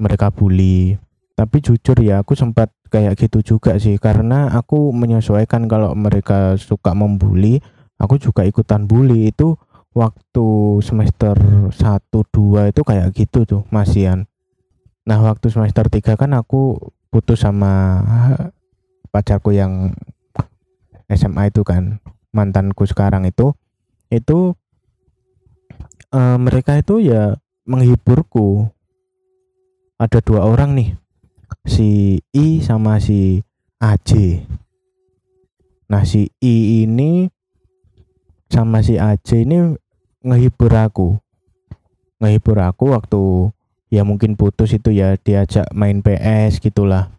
Mereka 0.00 0.32
bully. 0.32 0.96
Tapi 1.36 1.56
jujur 1.64 1.96
ya 2.00 2.20
aku 2.20 2.36
sempat 2.36 2.72
kayak 2.88 3.16
gitu 3.16 3.40
juga 3.56 3.76
sih. 3.76 3.96
Karena 4.00 4.52
aku 4.52 4.92
menyesuaikan 4.92 5.68
kalau 5.68 5.92
mereka 5.92 6.56
suka 6.56 6.96
membuli 6.96 7.60
aku 8.00 8.16
juga 8.16 8.44
ikutan 8.48 8.88
bully. 8.88 9.28
Itu 9.28 9.60
waktu 9.92 10.78
semester 10.80 11.34
1 11.36 11.74
2 12.10 12.70
itu 12.70 12.80
kayak 12.86 13.08
gitu 13.12 13.44
tuh 13.44 13.62
masian. 13.74 14.30
Nah 15.04 15.18
waktu 15.20 15.50
semester 15.50 15.90
3 15.90 16.14
kan 16.14 16.30
aku 16.36 16.78
putus 17.10 17.42
sama 17.42 18.04
pacarku 19.10 19.50
yang 19.50 19.90
SMA 21.10 21.50
itu 21.50 21.66
kan 21.66 21.98
mantanku 22.30 22.86
sekarang 22.86 23.26
itu 23.26 23.50
itu 24.10 24.54
uh, 26.12 26.36
mereka 26.36 26.76
itu 26.76 27.00
ya 27.00 27.38
menghiburku. 27.64 28.68
Ada 30.00 30.24
dua 30.24 30.48
orang 30.48 30.74
nih 30.74 30.90
si 31.68 32.20
I 32.32 32.64
sama 32.64 32.96
si 32.96 33.44
AJ 33.80 34.40
nah 35.90 36.06
si 36.06 36.30
I 36.38 36.86
ini 36.86 37.26
sama 38.46 38.78
si 38.82 38.94
AJ 38.94 39.46
ini 39.46 39.74
ngehibur 40.22 40.70
aku. 40.74 41.18
Ngehibur 42.22 42.58
aku 42.62 42.94
waktu 42.94 43.22
ya 43.90 44.06
mungkin 44.06 44.38
putus 44.38 44.70
itu 44.70 44.94
ya 44.94 45.18
diajak 45.18 45.66
main 45.74 45.98
PS 46.00 46.62
gitulah. 46.62 47.10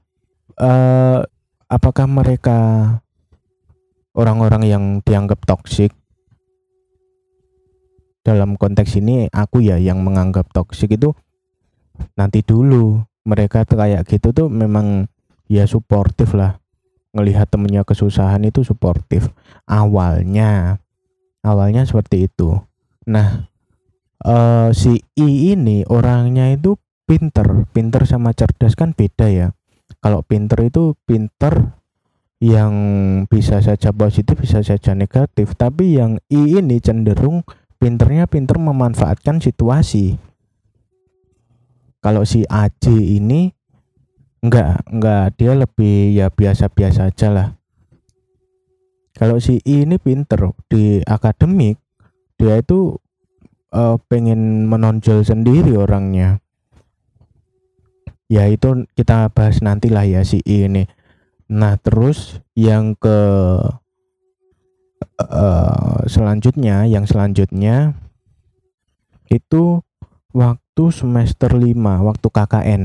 Uh, 0.55 1.23
apakah 1.67 2.07
mereka 2.07 2.59
orang-orang 4.15 4.63
yang 4.67 4.83
dianggap 5.03 5.43
toksik 5.47 5.95
dalam 8.21 8.53
konteks 8.57 9.01
ini 9.01 9.25
aku 9.33 9.65
ya 9.65 9.81
yang 9.81 10.05
menganggap 10.05 10.49
toksik 10.53 10.97
itu 10.97 11.13
nanti 12.17 12.45
dulu. 12.45 13.01
Mereka 13.21 13.69
kayak 13.69 14.09
gitu 14.09 14.33
tuh 14.33 14.49
memang 14.49 15.05
ya 15.45 15.69
suportif 15.69 16.33
lah. 16.33 16.57
Ngelihat 17.13 17.53
temennya 17.53 17.85
kesusahan 17.85 18.41
itu 18.45 18.65
suportif. 18.65 19.29
Awalnya 19.69 20.81
awalnya 21.45 21.85
seperti 21.85 22.25
itu. 22.25 22.57
Nah 23.05 23.45
uh, 24.25 24.73
si 24.73 25.01
I 25.17 25.53
ini 25.53 25.85
orangnya 25.85 26.49
itu 26.49 26.81
pinter. 27.05 27.69
Pinter 27.69 28.09
sama 28.09 28.33
cerdas 28.33 28.73
kan 28.73 28.97
beda 28.97 29.29
ya. 29.29 29.47
Kalau 30.01 30.25
pinter 30.25 30.65
itu 30.65 30.97
pinter 31.05 31.77
yang 32.41 32.73
bisa 33.29 33.61
saja 33.61 33.93
positif 33.93 34.41
bisa 34.41 34.65
saja 34.65 34.97
negatif. 34.97 35.53
Tapi 35.53 36.01
yang 36.01 36.17
I 36.33 36.57
ini 36.57 36.81
cenderung 36.81 37.45
pinternya 37.81 38.29
pinter 38.29 38.61
memanfaatkan 38.61 39.41
situasi. 39.41 40.21
Kalau 41.97 42.21
si 42.21 42.45
AJ 42.45 42.93
ini 43.17 43.49
enggak 44.45 44.85
enggak 44.85 45.33
dia 45.33 45.57
lebih 45.57 46.13
ya 46.13 46.29
biasa-biasa 46.29 47.09
aja 47.09 47.29
lah. 47.33 47.47
Kalau 49.17 49.41
si 49.41 49.57
I 49.65 49.85
ini 49.85 49.97
pinter 49.97 50.53
di 50.69 51.01
akademik 51.05 51.81
dia 52.37 52.57
itu 52.57 52.97
uh, 53.73 53.97
pengen 54.09 54.69
menonjol 54.69 55.25
sendiri 55.25 55.73
orangnya. 55.77 56.41
Ya 58.31 58.47
itu 58.47 58.87
kita 58.97 59.29
bahas 59.33 59.61
nantilah 59.61 60.05
ya 60.07 60.21
si 60.25 60.41
I 60.45 60.69
ini. 60.69 60.85
Nah, 61.51 61.75
terus 61.75 62.39
yang 62.55 62.95
ke 62.95 63.19
uh, 65.21 66.03
selanjutnya, 66.05 66.85
yang 66.87 67.05
selanjutnya 67.05 67.93
itu 69.31 69.79
waktu 70.35 70.83
semester 70.91 71.51
5, 71.55 71.75
waktu 72.07 72.27
KKN. 72.27 72.83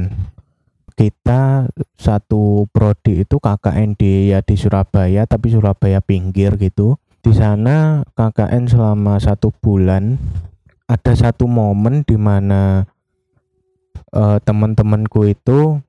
Kita 0.97 1.69
satu 2.01 2.65
prodi 2.73 3.21
itu 3.21 3.37
KKN 3.37 4.01
di 4.01 4.33
ya 4.33 4.41
di 4.41 4.57
Surabaya, 4.57 5.29
tapi 5.29 5.53
Surabaya 5.53 6.01
pinggir 6.01 6.57
gitu. 6.57 6.97
Di 7.21 7.37
sana 7.37 8.01
KKN 8.17 8.65
selama 8.71 9.21
satu 9.21 9.53
bulan. 9.53 10.17
Ada 10.87 11.29
satu 11.29 11.51
momen 11.51 12.07
di 12.07 12.15
mana 12.15 12.87
uh, 14.15 14.39
teman-temanku 14.39 15.27
itu 15.27 15.83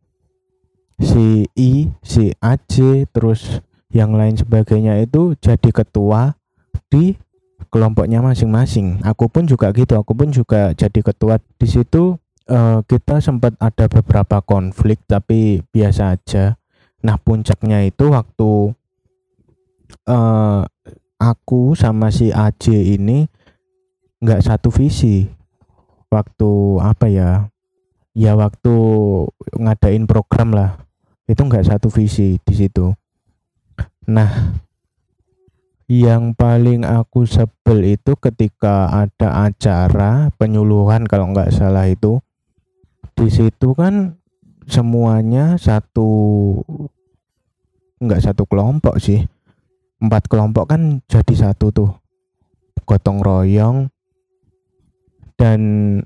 si 0.98 1.46
I, 1.54 1.94
si 2.02 2.34
AC, 2.42 3.06
terus 3.14 3.62
yang 3.98 4.14
lain 4.14 4.38
sebagainya 4.38 5.02
itu 5.02 5.34
jadi 5.42 5.74
ketua 5.74 6.38
di 6.94 7.18
kelompoknya 7.74 8.22
masing-masing. 8.22 9.02
Aku 9.02 9.26
pun 9.26 9.50
juga 9.50 9.74
gitu, 9.74 9.98
aku 9.98 10.14
pun 10.14 10.30
juga 10.30 10.78
jadi 10.78 11.02
ketua 11.02 11.42
di 11.58 11.66
situ. 11.66 12.14
Uh, 12.48 12.80
kita 12.88 13.20
sempat 13.20 13.60
ada 13.60 13.92
beberapa 13.92 14.40
konflik 14.46 15.04
tapi 15.10 15.66
biasa 15.74 16.16
aja. 16.16 16.56
Nah 17.04 17.20
puncaknya 17.20 17.84
itu 17.84 18.08
waktu 18.08 18.72
uh, 20.08 20.64
aku 21.20 21.76
sama 21.76 22.08
si 22.08 22.32
AC 22.32 22.72
ini 22.72 23.28
nggak 24.22 24.46
satu 24.46 24.72
visi. 24.72 25.28
Waktu 26.08 26.52
apa 26.80 27.12
ya? 27.12 27.52
Ya 28.16 28.40
waktu 28.40 28.76
ngadain 29.60 30.08
program 30.08 30.56
lah 30.56 30.80
itu 31.28 31.44
enggak 31.44 31.68
satu 31.68 31.92
visi 31.92 32.40
di 32.40 32.54
situ 32.56 32.96
nah 34.08 34.56
yang 35.88 36.36
paling 36.36 36.84
aku 36.84 37.24
sebel 37.24 37.96
itu 37.96 38.20
ketika 38.20 38.92
ada 38.92 39.48
acara 39.48 40.28
penyuluhan 40.36 41.08
kalau 41.08 41.32
nggak 41.32 41.56
salah 41.56 41.88
itu. 41.88 42.20
Di 43.16 43.32
situ 43.32 43.72
kan 43.72 44.20
semuanya 44.68 45.56
satu 45.56 46.12
nggak 48.04 48.20
satu 48.20 48.44
kelompok 48.46 49.00
sih. 49.00 49.24
Empat 49.98 50.28
kelompok 50.28 50.76
kan 50.76 51.00
jadi 51.08 51.34
satu 51.48 51.72
tuh. 51.72 51.92
Gotong 52.84 53.24
royong. 53.24 53.88
Dan 55.40 55.62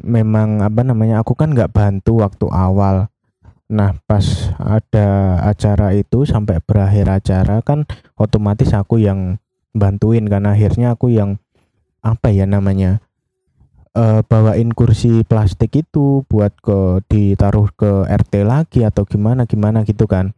memang 0.06 0.62
apa 0.62 0.86
namanya 0.86 1.26
aku 1.26 1.34
kan 1.34 1.58
nggak 1.58 1.74
bantu 1.74 2.22
waktu 2.22 2.48
awal 2.54 3.11
Nah, 3.72 3.96
pas 4.04 4.52
ada 4.60 5.40
acara 5.48 5.96
itu 5.96 6.28
sampai 6.28 6.60
berakhir 6.60 7.08
acara 7.08 7.64
kan 7.64 7.88
otomatis 8.20 8.76
aku 8.76 9.00
yang 9.00 9.40
bantuin 9.72 10.28
kan 10.28 10.44
akhirnya 10.44 10.92
aku 10.92 11.08
yang 11.16 11.40
apa 12.04 12.36
ya 12.36 12.44
namanya 12.44 13.00
uh, 13.96 14.28
bawain 14.28 14.76
kursi 14.76 15.24
plastik 15.24 15.72
itu 15.88 16.28
buat 16.28 16.52
ke 16.60 17.00
ditaruh 17.08 17.72
ke 17.72 18.12
RT 18.12 18.44
lagi 18.44 18.84
atau 18.84 19.08
gimana 19.08 19.48
gimana 19.48 19.88
gitu 19.88 20.04
kan. 20.04 20.36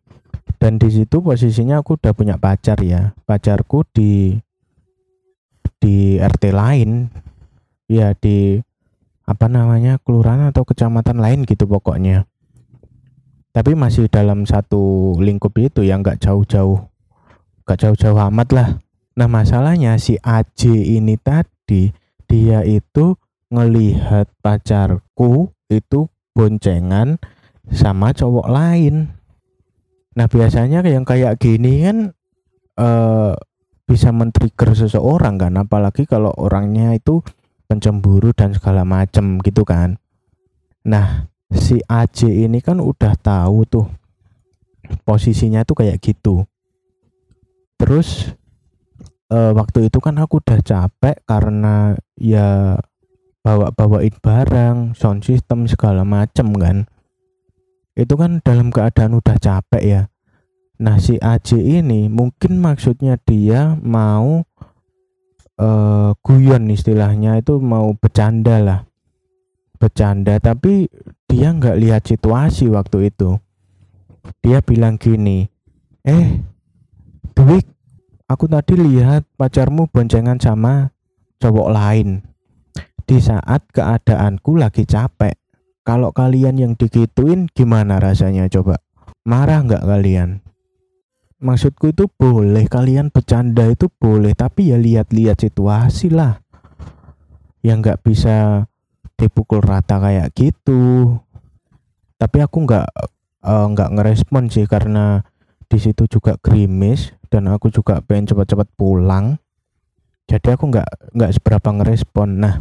Dan 0.62 0.78
di 0.78 0.94
situ 0.94 1.26
posisinya 1.26 1.82
aku 1.82 1.98
udah 1.98 2.14
punya 2.14 2.38
pacar 2.38 2.78
ya. 2.86 3.18
Pacarku 3.26 3.82
di 3.90 4.38
di 5.82 6.22
RT 6.22 6.54
lain. 6.54 7.10
Ya 7.90 8.14
di 8.14 8.62
apa 9.26 9.50
namanya 9.50 9.98
kelurahan 10.06 10.54
atau 10.54 10.62
kecamatan 10.68 11.18
lain 11.18 11.50
gitu 11.50 11.66
pokoknya 11.66 12.30
tapi 13.54 13.78
masih 13.78 14.10
dalam 14.10 14.50
satu 14.50 15.14
lingkup 15.22 15.54
itu 15.62 15.86
yang 15.86 16.02
nggak 16.02 16.20
jauh-jauh 16.20 16.90
nggak 17.64 17.80
jauh-jauh 17.80 18.20
amat 18.28 18.50
lah. 18.52 18.70
Nah 19.16 19.28
masalahnya 19.30 19.96
si 19.96 20.20
AJ 20.20 20.84
ini 21.00 21.16
tadi 21.16 21.94
dia 22.28 22.66
itu 22.66 23.16
ngelihat 23.54 24.28
pacarku 24.42 25.54
itu 25.70 26.10
boncengan 26.34 27.22
sama 27.70 28.12
cowok 28.12 28.48
lain. 28.50 29.14
Nah 30.18 30.28
biasanya 30.28 30.84
yang 30.84 31.06
kayak 31.06 31.40
gini 31.40 31.86
kan 31.86 31.98
uh, 32.82 33.38
bisa 33.86 34.10
men-trigger 34.10 34.76
seseorang 34.76 35.40
kan. 35.40 35.54
Apalagi 35.56 36.04
kalau 36.10 36.34
orangnya 36.36 36.98
itu 36.98 37.22
pencemburu 37.70 38.34
dan 38.36 38.52
segala 38.58 38.84
macem 38.84 39.40
gitu 39.40 39.64
kan. 39.64 40.02
Nah 40.84 41.32
si 41.54 41.80
AJ 41.86 42.50
ini 42.50 42.60
kan 42.60 42.82
udah 42.82 43.14
tahu 43.18 43.66
tuh 43.70 43.88
posisinya 45.08 45.64
tuh 45.64 45.84
kayak 45.84 46.02
gitu. 46.04 46.44
Terus 47.80 48.32
uh, 49.32 49.52
waktu 49.56 49.90
itu 49.92 49.98
kan 50.00 50.16
aku 50.20 50.40
udah 50.40 50.60
capek 50.62 51.18
karena 51.26 51.98
ya 52.16 52.78
bawa 53.44 53.76
bawain 53.76 54.16
barang 54.24 54.96
sound 54.96 55.24
system 55.26 55.68
segala 55.68 56.08
macem 56.08 56.54
kan. 56.56 56.88
Itu 57.94 58.18
kan 58.18 58.42
dalam 58.42 58.74
keadaan 58.74 59.20
udah 59.20 59.38
capek 59.38 59.84
ya. 59.84 60.02
Nah 60.82 60.98
si 60.98 61.20
AJ 61.22 61.62
ini 61.62 62.10
mungkin 62.10 62.58
maksudnya 62.58 63.20
dia 63.22 63.78
mau 63.78 64.42
uh, 65.60 66.12
guyon 66.24 66.72
istilahnya 66.72 67.44
itu 67.44 67.62
mau 67.62 67.94
bercanda 67.94 68.58
lah. 68.58 68.80
Bercanda 69.78 70.40
tapi 70.40 70.88
dia 71.34 71.50
nggak 71.50 71.82
lihat 71.82 72.06
situasi 72.06 72.70
waktu 72.70 73.10
itu. 73.10 73.42
Dia 74.46 74.62
bilang 74.62 75.02
gini 75.02 75.50
eh 76.06 76.46
Dwik 77.34 77.66
aku 78.30 78.46
tadi 78.46 78.78
lihat 78.78 79.26
pacarmu 79.34 79.90
boncengan 79.90 80.38
sama 80.38 80.94
cowok 81.42 81.70
lain. 81.74 82.22
Di 83.10 83.18
saat 83.18 83.66
keadaanku 83.74 84.62
lagi 84.62 84.86
capek 84.86 85.34
kalau 85.82 86.14
kalian 86.14 86.62
yang 86.62 86.74
digituin 86.78 87.50
gimana 87.50 87.98
rasanya 87.98 88.46
coba? 88.54 88.78
Marah 89.26 89.66
nggak 89.66 89.90
kalian? 89.90 90.46
Maksudku 91.42 91.98
itu 91.98 92.06
boleh 92.14 92.70
kalian 92.70 93.10
bercanda 93.10 93.66
itu 93.68 93.90
boleh 93.90 94.38
tapi 94.38 94.70
ya 94.70 94.78
lihat-lihat 94.78 95.42
situasi 95.42 96.14
lah. 96.14 96.46
Yang 97.66 97.78
nggak 97.82 98.00
bisa 98.06 98.36
dipukul 99.18 99.64
rata 99.64 100.04
kayak 100.04 100.36
gitu 100.36 101.23
tapi 102.18 102.44
aku 102.44 102.64
nggak 102.64 102.88
uh, 103.44 103.66
nggak 103.72 103.90
ngerespon 104.00 104.48
sih 104.48 104.66
karena 104.66 105.22
di 105.68 105.78
situ 105.82 106.06
juga 106.06 106.38
gerimis 106.40 107.12
dan 107.34 107.50
aku 107.50 107.74
juga 107.74 108.00
pengen 108.06 108.30
cepat-cepat 108.30 108.68
pulang. 108.78 109.42
Jadi 110.30 110.54
aku 110.56 110.70
nggak 110.72 111.18
nggak 111.18 111.32
seberapa 111.34 111.70
ngerespon. 111.82 112.30
Nah 112.40 112.56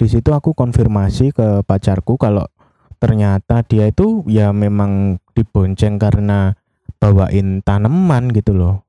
di 0.00 0.06
situ 0.08 0.32
aku 0.32 0.56
konfirmasi 0.56 1.36
ke 1.36 1.60
pacarku 1.68 2.16
kalau 2.16 2.48
ternyata 2.96 3.60
dia 3.64 3.88
itu 3.88 4.24
ya 4.28 4.48
memang 4.52 5.20
dibonceng 5.36 6.00
karena 6.00 6.56
bawain 7.00 7.60
tanaman 7.60 8.32
gitu 8.32 8.56
loh. 8.56 8.88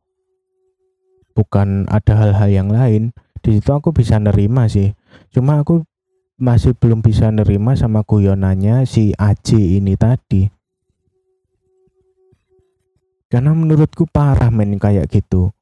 Bukan 1.36 1.88
ada 1.92 2.16
hal-hal 2.16 2.50
yang 2.52 2.70
lain. 2.72 3.12
Di 3.44 3.58
situ 3.58 3.72
aku 3.72 3.92
bisa 3.92 4.20
nerima 4.20 4.68
sih. 4.72 4.96
Cuma 5.32 5.64
aku 5.64 5.84
masih 6.42 6.74
belum 6.74 7.06
bisa 7.06 7.30
nerima 7.30 7.78
sama 7.78 8.02
guyonannya 8.02 8.90
si 8.90 9.14
Aji 9.14 9.78
ini 9.78 9.94
tadi. 9.94 10.50
Karena 13.30 13.54
menurutku 13.54 14.10
parah 14.10 14.50
men 14.50 14.82
kayak 14.82 15.06
gitu. 15.14 15.54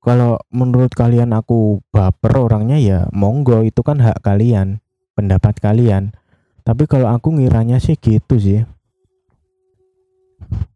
Kalau 0.00 0.40
menurut 0.48 0.96
kalian 0.96 1.36
aku 1.36 1.84
baper 1.92 2.40
orangnya 2.40 2.80
ya 2.80 2.98
monggo 3.12 3.60
itu 3.60 3.84
kan 3.84 4.00
hak 4.00 4.24
kalian 4.24 4.80
pendapat 5.12 5.60
kalian. 5.60 6.16
Tapi 6.64 6.88
kalau 6.88 7.12
aku 7.12 7.36
ngiranya 7.36 7.76
sih 7.76 8.00
gitu 8.00 8.40
sih. 8.40 8.64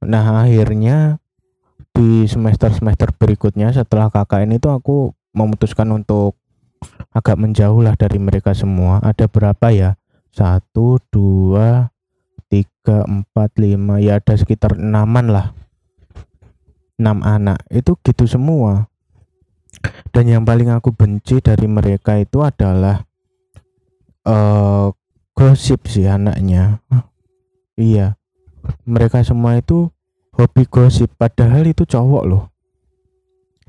Nah 0.04 0.44
akhirnya 0.44 1.16
di 1.96 2.28
semester-semester 2.28 3.16
berikutnya 3.16 3.72
setelah 3.72 4.12
KKN 4.12 4.60
itu 4.60 4.68
aku 4.68 5.16
memutuskan 5.32 5.88
untuk 5.96 6.36
agak 7.14 7.38
menjauh 7.38 7.80
lah 7.80 7.94
dari 7.94 8.18
mereka 8.18 8.52
semua. 8.52 8.98
Ada 9.00 9.30
berapa 9.30 9.70
ya? 9.70 9.94
Satu, 10.34 10.98
dua, 11.14 11.94
tiga, 12.50 13.06
empat, 13.06 13.54
lima, 13.62 14.02
ya 14.02 14.18
ada 14.18 14.34
sekitar 14.34 14.74
enaman 14.74 15.30
lah. 15.30 15.46
Enam 16.98 17.22
anak 17.22 17.62
itu 17.70 17.94
gitu 18.02 18.26
semua. 18.26 18.90
Dan 20.10 20.30
yang 20.30 20.42
paling 20.42 20.70
aku 20.70 20.90
benci 20.94 21.38
dari 21.38 21.66
mereka 21.70 22.18
itu 22.18 22.42
adalah 22.42 23.02
uh, 24.26 24.90
gosip 25.34 25.86
sih 25.90 26.06
anaknya. 26.06 26.82
Iya, 27.74 28.14
mereka 28.86 29.22
semua 29.26 29.58
itu 29.58 29.90
hobi 30.34 30.66
gosip 30.66 31.10
padahal 31.14 31.66
itu 31.66 31.86
cowok 31.86 32.24
loh 32.26 32.53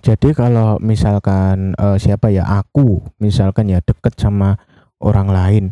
jadi 0.05 0.37
kalau 0.37 0.77
misalkan 0.77 1.73
uh, 1.81 1.97
siapa 1.97 2.29
ya 2.29 2.45
aku 2.45 3.01
misalkan 3.17 3.73
ya 3.73 3.81
deket 3.81 4.13
sama 4.21 4.61
orang 5.01 5.33
lain 5.33 5.63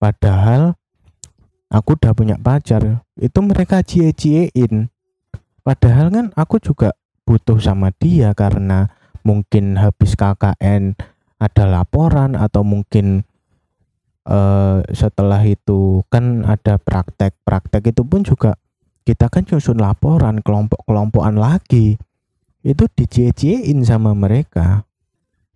padahal 0.00 0.72
aku 1.70 1.98
udah 1.98 2.12
punya 2.14 2.36
pacar 2.38 3.04
itu 3.18 3.38
mereka 3.42 3.82
cie-ciein. 3.82 4.88
Padahal 5.66 6.14
kan 6.14 6.26
aku 6.38 6.62
juga 6.62 6.94
butuh 7.26 7.58
sama 7.58 7.90
dia 7.98 8.30
karena 8.38 8.86
mungkin 9.26 9.74
habis 9.74 10.14
KKN 10.14 10.94
ada 11.42 11.64
laporan 11.66 12.38
atau 12.38 12.62
mungkin 12.62 13.26
uh, 14.30 14.78
setelah 14.94 15.42
itu 15.42 16.06
kan 16.06 16.46
ada 16.46 16.78
praktek 16.78 17.34
praktek 17.42 17.90
itu 17.90 18.06
pun 18.06 18.22
juga 18.22 18.54
kita 19.02 19.26
kan 19.26 19.42
nyusun 19.42 19.82
laporan 19.82 20.38
kelompok-kelompokan 20.38 21.34
lagi 21.34 21.98
itu 22.66 22.90
dicie-ciein 22.90 23.78
sama 23.86 24.10
mereka. 24.10 24.82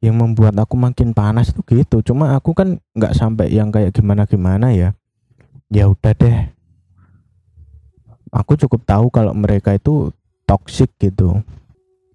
Yang 0.00 0.16
membuat 0.16 0.54
aku 0.56 0.78
makin 0.78 1.12
panas 1.12 1.52
tuh 1.52 1.66
gitu. 1.66 2.00
Cuma 2.00 2.32
aku 2.38 2.56
kan 2.56 2.78
nggak 2.96 3.12
sampai 3.12 3.52
yang 3.52 3.68
kayak 3.68 3.92
gimana 3.92 4.24
gimana 4.24 4.72
ya. 4.72 4.96
Ya 5.68 5.90
udah 5.90 6.14
deh. 6.16 6.48
Aku 8.30 8.54
cukup 8.56 8.86
tahu 8.86 9.10
kalau 9.10 9.34
mereka 9.34 9.74
itu 9.74 10.14
toxic 10.46 10.88
gitu. 11.02 11.42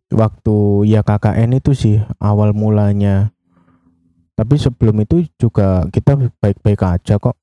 Waktu 0.10 0.55
ya 0.89 1.03
KKN 1.03 1.60
itu 1.60 1.75
sih 1.75 1.99
awal 2.17 2.55
mulanya. 2.55 3.36
Tapi 4.34 4.55
sebelum 4.58 5.03
itu 5.03 5.27
juga 5.38 5.86
kita 5.91 6.17
baik-baik 6.41 6.81
aja 6.81 7.21
kok. 7.21 7.38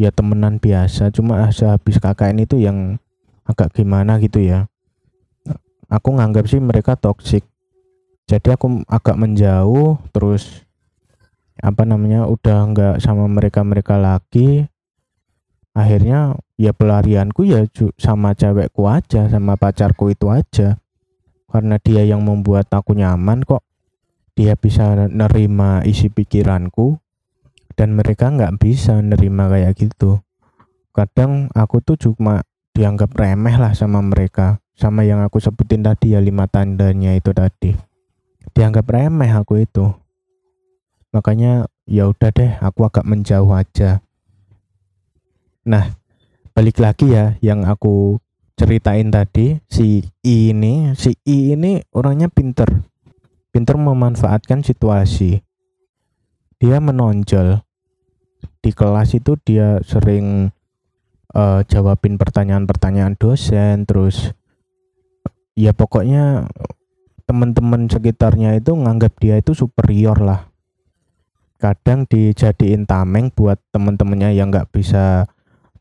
Ya 0.00 0.08
temenan 0.08 0.56
biasa. 0.56 1.12
Cuma 1.12 1.50
sehabis 1.52 2.00
KKN 2.00 2.48
itu 2.48 2.56
yang 2.56 2.96
agak 3.44 3.74
gimana 3.76 4.16
gitu 4.22 4.40
ya 4.40 4.69
aku 5.90 6.16
nganggap 6.16 6.46
sih 6.46 6.62
mereka 6.62 6.94
toksik 6.94 7.44
jadi 8.30 8.54
aku 8.54 8.86
agak 8.86 9.18
menjauh 9.18 9.98
terus 10.14 10.62
apa 11.58 11.82
namanya 11.82 12.30
udah 12.30 12.58
nggak 12.70 12.96
sama 13.02 13.26
mereka 13.26 13.66
mereka 13.66 13.98
lagi. 13.98 14.70
Akhirnya 15.74 16.38
ya 16.54 16.70
pelarianku 16.70 17.42
ya 17.42 17.66
sama 17.98 18.38
cewekku 18.38 18.86
aja 18.86 19.26
sama 19.26 19.58
pacarku 19.58 20.14
itu 20.14 20.30
aja. 20.30 20.78
Karena 21.50 21.82
dia 21.82 22.06
yang 22.06 22.22
membuat 22.22 22.70
aku 22.70 22.94
nyaman 22.94 23.42
kok. 23.42 23.66
Dia 24.38 24.54
bisa 24.54 25.10
nerima 25.10 25.82
isi 25.82 26.06
pikiranku. 26.06 27.02
Dan 27.74 27.98
mereka 27.98 28.30
nggak 28.30 28.62
bisa 28.62 29.02
nerima 29.02 29.50
kayak 29.50 29.74
gitu. 29.74 30.22
Kadang 30.94 31.50
aku 31.50 31.82
tuh 31.82 31.98
cuma 31.98 32.46
dianggap 32.78 33.10
remeh 33.18 33.58
lah 33.58 33.74
sama 33.74 33.98
mereka 33.98 34.62
sama 34.80 35.04
yang 35.04 35.20
aku 35.20 35.36
sebutin 35.36 35.84
tadi 35.84 36.16
ya 36.16 36.24
lima 36.24 36.48
tandanya 36.48 37.12
itu 37.12 37.36
tadi. 37.36 37.76
Dianggap 38.56 38.88
remeh 38.88 39.28
aku 39.28 39.60
itu. 39.60 39.92
Makanya 41.12 41.68
ya 41.84 42.08
udah 42.08 42.32
deh 42.32 42.56
aku 42.64 42.88
agak 42.88 43.04
menjauh 43.04 43.52
aja. 43.52 44.00
Nah 45.68 45.92
balik 46.56 46.80
lagi 46.80 47.12
ya 47.12 47.36
yang 47.44 47.68
aku 47.68 48.16
ceritain 48.56 49.12
tadi 49.12 49.60
si 49.68 50.00
I 50.24 50.56
ini 50.56 50.96
si 50.96 51.12
I 51.28 51.52
ini 51.52 51.84
orangnya 51.92 52.32
pinter. 52.32 52.88
Pintar 53.52 53.76
memanfaatkan 53.76 54.64
situasi. 54.64 55.44
Dia 56.56 56.80
menonjol. 56.80 57.60
Di 58.64 58.70
kelas 58.72 59.12
itu 59.12 59.36
dia 59.44 59.82
sering 59.84 60.54
uh, 61.34 61.60
jawabin 61.68 62.16
pertanyaan-pertanyaan 62.16 63.18
dosen 63.18 63.84
terus 63.84 64.32
ya 65.54 65.74
pokoknya 65.74 66.46
teman-teman 67.26 67.86
sekitarnya 67.86 68.58
itu 68.58 68.74
nganggap 68.74 69.16
dia 69.22 69.38
itu 69.38 69.54
superior 69.54 70.18
lah 70.18 70.50
kadang 71.60 72.08
dijadiin 72.08 72.88
tameng 72.88 73.30
buat 73.30 73.60
teman-temannya 73.70 74.34
yang 74.34 74.48
nggak 74.48 74.72
bisa 74.72 75.28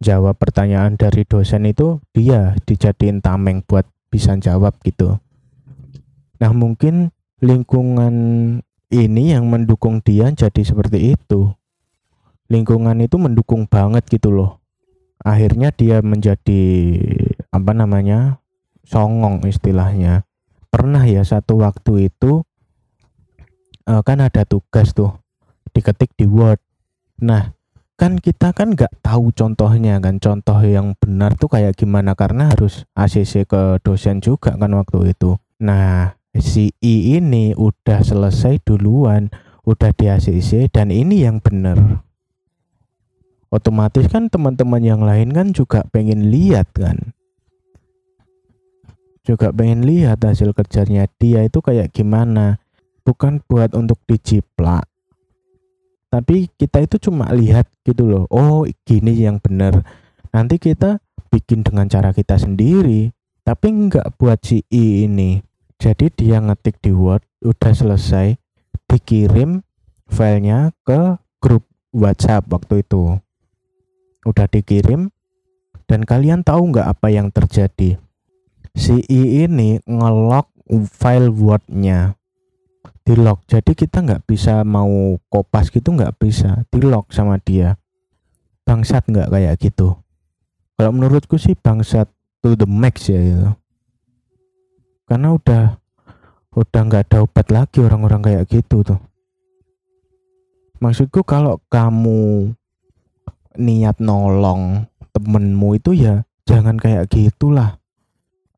jawab 0.04 0.36
pertanyaan 0.36 1.00
dari 1.00 1.24
dosen 1.24 1.66
itu 1.66 2.04
dia 2.12 2.54
dijadiin 2.68 3.24
tameng 3.24 3.64
buat 3.66 3.88
bisa 4.12 4.36
jawab 4.38 4.76
gitu 4.84 5.18
nah 6.40 6.52
mungkin 6.52 7.12
lingkungan 7.40 8.16
ini 8.90 9.38
yang 9.38 9.46
mendukung 9.46 10.02
dia 10.02 10.34
jadi 10.34 10.62
seperti 10.66 11.14
itu. 11.14 11.54
Lingkungan 12.50 12.98
itu 13.06 13.22
mendukung 13.22 13.70
banget 13.70 14.10
gitu 14.10 14.34
loh. 14.34 14.58
Akhirnya 15.22 15.70
dia 15.70 16.02
menjadi 16.02 16.64
apa 17.54 17.72
namanya? 17.78 18.39
Songong 18.90 19.46
istilahnya. 19.46 20.26
Pernah 20.74 21.06
ya 21.06 21.22
satu 21.22 21.62
waktu 21.62 22.10
itu 22.10 22.42
uh, 23.86 24.02
kan 24.02 24.26
ada 24.26 24.42
tugas 24.50 24.98
tuh 24.98 25.14
diketik 25.74 26.18
di 26.18 26.26
Word. 26.26 26.58
Nah, 27.22 27.54
kan 28.00 28.16
kita 28.16 28.56
kan 28.56 28.72
nggak 28.72 29.04
tahu 29.04 29.36
contohnya 29.36 30.00
kan 30.00 30.24
contoh 30.24 30.56
yang 30.64 30.96
benar 31.04 31.36
tuh 31.36 31.52
kayak 31.52 31.76
gimana 31.76 32.16
karena 32.16 32.48
harus 32.48 32.88
ACC 32.96 33.44
ke 33.44 33.84
dosen 33.84 34.24
juga 34.24 34.56
kan 34.56 34.72
waktu 34.72 35.12
itu 35.12 35.36
nah 35.60 36.16
si 36.32 36.72
I 36.80 37.20
ini 37.20 37.52
udah 37.60 38.00
selesai 38.00 38.64
duluan 38.64 39.28
udah 39.68 39.92
di 39.92 40.08
ACC 40.08 40.72
dan 40.72 40.96
ini 40.96 41.28
yang 41.28 41.44
benar 41.44 42.00
otomatis 43.52 44.08
kan 44.08 44.32
teman-teman 44.32 44.80
yang 44.80 45.04
lain 45.04 45.36
kan 45.36 45.52
juga 45.52 45.84
pengen 45.92 46.32
lihat 46.32 46.72
kan 46.72 47.12
juga 49.30 49.54
pengen 49.54 49.86
lihat 49.86 50.26
hasil 50.26 50.58
kerjanya 50.58 51.06
dia 51.22 51.46
itu 51.46 51.62
kayak 51.62 51.94
gimana. 51.94 52.58
Bukan 53.06 53.46
buat 53.46 53.78
untuk 53.78 54.02
dijiplak. 54.10 54.90
Tapi 56.10 56.50
kita 56.58 56.82
itu 56.82 56.98
cuma 56.98 57.30
lihat 57.30 57.70
gitu 57.86 58.10
loh 58.10 58.26
oh 58.34 58.66
gini 58.82 59.14
yang 59.14 59.38
benar 59.38 59.86
nanti 60.34 60.58
kita 60.58 60.98
bikin 61.30 61.62
dengan 61.62 61.86
cara 61.86 62.10
kita 62.10 62.34
sendiri 62.34 63.14
tapi 63.46 63.70
nggak 63.70 64.18
buat 64.18 64.42
si 64.42 64.66
I 64.74 65.06
ini. 65.06 65.46
Jadi 65.78 66.10
dia 66.10 66.42
ngetik 66.42 66.82
di 66.82 66.90
Word 66.90 67.22
udah 67.46 67.74
selesai 67.78 68.42
dikirim 68.90 69.62
filenya 70.10 70.74
ke 70.82 71.22
grup 71.38 71.70
WhatsApp 71.94 72.50
waktu 72.50 72.82
itu. 72.82 73.22
Udah 74.26 74.50
dikirim 74.50 75.14
dan 75.86 76.10
kalian 76.10 76.42
tahu 76.42 76.74
nggak 76.74 76.90
apa 76.90 77.08
yang 77.14 77.30
terjadi 77.30 78.02
si 78.76 79.02
I 79.10 79.46
ini 79.48 79.80
ngelok 79.86 80.50
file 80.90 81.30
Word-nya. 81.30 82.18
Di 83.06 83.18
lock 83.18 83.50
jadi 83.50 83.74
kita 83.74 84.06
nggak 84.06 84.24
bisa 84.30 84.62
mau 84.62 85.18
kopas 85.30 85.74
gitu 85.74 85.94
nggak 85.94 86.18
bisa. 86.22 86.62
Di 86.70 86.80
lock 86.82 87.10
sama 87.10 87.42
dia. 87.42 87.78
Bangsat 88.66 89.10
nggak 89.10 89.34
kayak 89.34 89.56
gitu? 89.58 89.98
Kalau 90.78 90.92
menurutku 90.94 91.42
sih 91.42 91.58
bangsat 91.58 92.06
to 92.40 92.54
the 92.56 92.70
max 92.70 93.10
ya 93.10 93.20
gitu 93.20 93.52
karena 95.10 95.34
udah 95.34 95.64
udah 96.54 96.82
nggak 96.86 97.10
ada 97.10 97.26
obat 97.26 97.48
lagi 97.50 97.82
orang-orang 97.82 98.22
kayak 98.22 98.46
gitu 98.46 98.86
tuh. 98.86 99.02
Maksudku 100.80 101.26
kalau 101.26 101.58
kamu 101.68 102.54
niat 103.58 103.98
nolong 104.00 104.86
temenmu 105.12 105.76
itu 105.76 105.98
ya 105.98 106.24
jangan 106.46 106.78
kayak 106.78 107.10
gitulah 107.10 107.82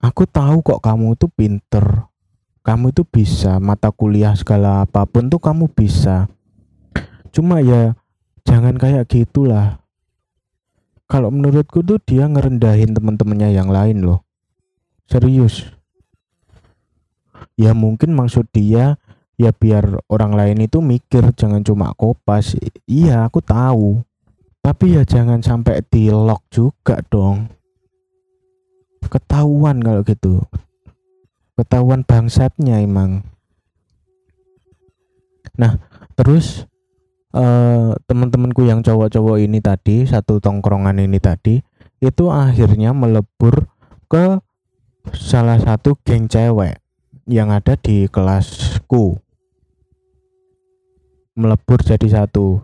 aku 0.01 0.25
tahu 0.25 0.65
kok 0.65 0.81
kamu 0.81 1.13
tuh 1.15 1.29
pinter. 1.31 2.09
Kamu 2.61 2.93
itu 2.93 3.01
bisa 3.05 3.57
mata 3.57 3.89
kuliah 3.89 4.37
segala 4.37 4.85
apa 4.85 5.05
pun 5.09 5.29
tuh 5.29 5.41
kamu 5.41 5.69
bisa. 5.69 6.29
Cuma 7.33 7.57
ya 7.61 7.97
jangan 8.45 8.77
kayak 8.77 9.09
gitulah. 9.09 9.81
Kalau 11.09 11.33
menurutku 11.33 11.81
tuh 11.81 11.97
dia 12.01 12.29
ngerendahin 12.29 12.93
teman-temannya 12.93 13.49
yang 13.53 13.69
lain 13.69 14.05
loh. 14.05 14.21
Serius. 15.09 15.73
Ya 17.57 17.73
mungkin 17.73 18.13
maksud 18.13 18.45
dia 18.53 19.01
ya 19.41 19.49
biar 19.49 19.97
orang 20.05 20.37
lain 20.37 20.61
itu 20.61 20.85
mikir 20.85 21.33
jangan 21.33 21.65
cuma 21.65 21.97
kopas. 21.97 22.53
Iya 22.85 23.25
aku 23.25 23.41
tahu. 23.41 24.05
Tapi 24.61 25.01
ya 25.01 25.01
jangan 25.01 25.41
sampai 25.41 25.81
di 25.89 26.13
lock 26.13 26.45
juga 26.53 27.01
dong 27.09 27.60
ketahuan 29.11 29.83
kalau 29.83 30.01
gitu. 30.07 30.47
Ketahuan 31.59 32.07
bangsatnya 32.07 32.79
emang. 32.79 33.27
Nah 35.59 35.77
terus 36.15 36.63
uh, 37.35 37.91
teman-temanku 38.07 38.63
yang 38.63 38.79
cowok-cowok 38.79 39.37
ini 39.43 39.59
tadi 39.59 40.07
satu 40.07 40.39
tongkrongan 40.39 41.03
ini 41.03 41.19
tadi 41.19 41.59
itu 42.01 42.31
akhirnya 42.31 42.95
melebur 42.95 43.67
ke 44.09 44.39
salah 45.13 45.59
satu 45.61 45.93
geng 46.01 46.25
cewek 46.31 46.81
yang 47.29 47.53
ada 47.53 47.77
di 47.77 48.09
kelasku. 48.09 49.19
Melebur 51.37 51.79
jadi 51.83 52.07
satu. 52.21 52.59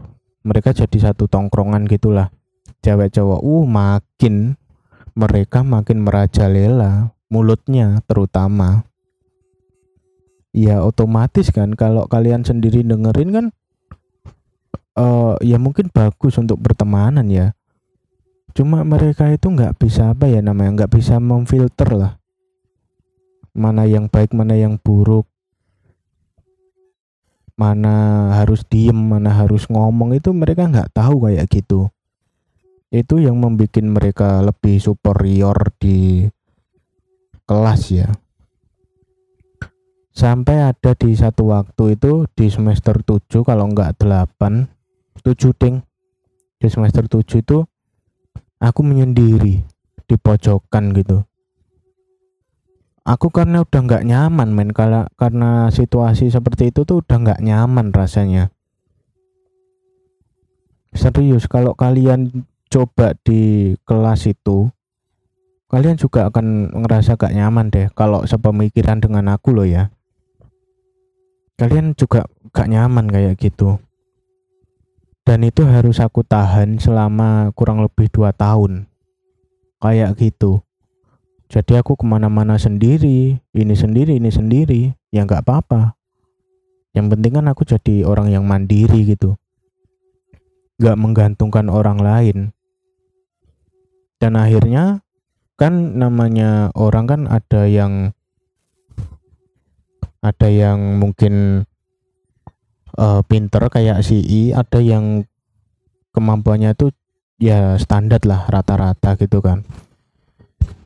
Mereka 0.47 0.71
jadi 0.71 1.11
satu 1.11 1.27
tongkrongan 1.27 1.85
gitulah. 1.85 2.31
Cewek 2.81 3.13
cowok 3.13 3.41
uh 3.43 3.65
makin 3.67 4.55
mereka 5.17 5.65
makin 5.65 6.05
merajalela 6.05 7.09
mulutnya 7.33 8.05
terutama. 8.05 8.85
Ya 10.53 10.85
otomatis 10.85 11.49
kan 11.49 11.73
kalau 11.73 12.05
kalian 12.05 12.45
sendiri 12.45 12.85
dengerin 12.85 13.29
kan 13.33 13.45
uh, 14.93 15.33
ya 15.41 15.57
mungkin 15.57 15.89
bagus 15.89 16.37
untuk 16.37 16.61
pertemanan 16.61 17.25
ya. 17.33 17.57
Cuma 18.53 18.85
mereka 18.85 19.33
itu 19.33 19.49
nggak 19.49 19.77
bisa 19.81 20.13
apa 20.13 20.29
ya 20.29 20.45
namanya 20.45 20.85
nggak 20.85 20.93
bisa 20.93 21.17
memfilter 21.17 21.89
lah. 21.97 22.13
Mana 23.57 23.89
yang 23.89 24.05
baik 24.05 24.37
mana 24.37 24.53
yang 24.53 24.77
buruk. 24.77 25.25
Mana 27.57 28.29
harus 28.37 28.61
diem 28.69 28.93
mana 28.93 29.33
harus 29.33 29.65
ngomong 29.65 30.13
itu 30.13 30.29
mereka 30.29 30.69
nggak 30.69 30.93
tahu 30.93 31.25
kayak 31.25 31.49
gitu 31.49 31.89
itu 32.87 33.19
yang 33.19 33.35
membuat 33.35 33.83
mereka 33.83 34.39
lebih 34.39 34.79
superior 34.79 35.75
di 35.75 36.23
kelas 37.43 37.81
ya. 37.91 38.07
Sampai 40.17 40.65
ada 40.65 40.97
di 40.97 41.13
satu 41.13 41.53
waktu 41.53 41.93
itu 41.93 42.25
di 42.33 42.49
semester 42.49 43.05
7 43.05 43.45
kalau 43.45 43.69
enggak 43.69 44.01
8 44.01 44.65
7 45.21 45.53
ding. 45.53 45.85
Di 46.57 46.67
semester 46.73 47.05
7 47.05 47.43
itu 47.43 47.61
aku 48.57 48.81
menyendiri 48.81 49.61
di 50.07 50.15
pojokan 50.17 50.89
gitu. 50.97 51.21
Aku 53.07 53.31
karena 53.31 53.63
udah 53.63 53.81
nggak 53.87 54.03
nyaman 54.03 54.51
main 54.51 54.71
kala, 54.75 55.07
karena 55.15 55.71
situasi 55.71 56.27
seperti 56.27 56.75
itu 56.75 56.83
tuh 56.83 56.99
udah 56.99 57.17
nggak 57.23 57.39
nyaman 57.39 57.95
rasanya. 57.95 58.51
Serius 60.91 61.47
kalau 61.47 61.71
kalian 61.77 62.43
coba 62.67 63.15
di 63.23 63.73
kelas 63.87 64.27
itu 64.27 64.67
kalian 65.67 65.99
juga 65.99 66.31
akan 66.31 66.71
ngerasa 66.83 67.19
gak 67.19 67.35
nyaman 67.35 67.67
deh 67.67 67.87
kalau 67.91 68.23
sepemikiran 68.23 69.03
dengan 69.03 69.35
aku 69.35 69.51
loh 69.51 69.67
ya. 69.67 69.91
Kalian 71.59 71.97
juga 71.97 72.23
gak 72.55 72.71
nyaman 72.71 73.11
kayak 73.11 73.35
gitu. 73.35 73.81
Dan 75.27 75.43
itu 75.43 75.67
harus 75.67 75.99
aku 75.99 76.23
tahan 76.23 76.79
selama 76.79 77.51
kurang 77.51 77.83
lebih 77.83 78.07
dua 78.07 78.31
tahun. 78.31 78.87
Kayak 79.83 80.15
gitu. 80.23 80.63
Jadi 81.51 81.79
aku 81.79 81.99
ke 81.99 82.03
mana-mana 82.07 82.55
sendiri 82.55 83.39
ini 83.39 83.75
sendiri 83.75 84.15
ini 84.15 84.31
sendiri 84.31 84.81
ya 85.11 85.27
nggak 85.27 85.43
apa-apa. 85.43 85.95
Yang 86.95 87.07
penting 87.15 87.31
kan 87.39 87.45
aku 87.51 87.63
jadi 87.67 88.07
orang 88.07 88.31
yang 88.31 88.47
mandiri 88.47 89.03
gitu. 89.03 89.35
Nggak 90.79 90.95
menggantungkan 90.95 91.67
orang 91.67 91.99
lain 91.99 92.37
dan 94.17 94.33
akhirnya 94.37 95.05
kan 95.57 95.97
namanya 95.97 96.69
orang 96.77 97.05
kan 97.09 97.21
ada 97.25 97.65
yang 97.65 98.13
ada 100.21 100.49
yang 100.49 101.01
mungkin 101.01 101.65
uh, 102.97 103.21
pinter 103.25 103.69
kayak 103.69 104.01
si 104.01 104.21
I 104.21 104.53
ada 104.53 104.81
yang 104.81 105.25
kemampuannya 106.13 106.73
itu 106.73 106.89
ya 107.37 107.77
standar 107.77 108.21
lah 108.25 108.49
rata-rata 108.49 109.13
gitu 109.21 109.41
kan. 109.41 109.61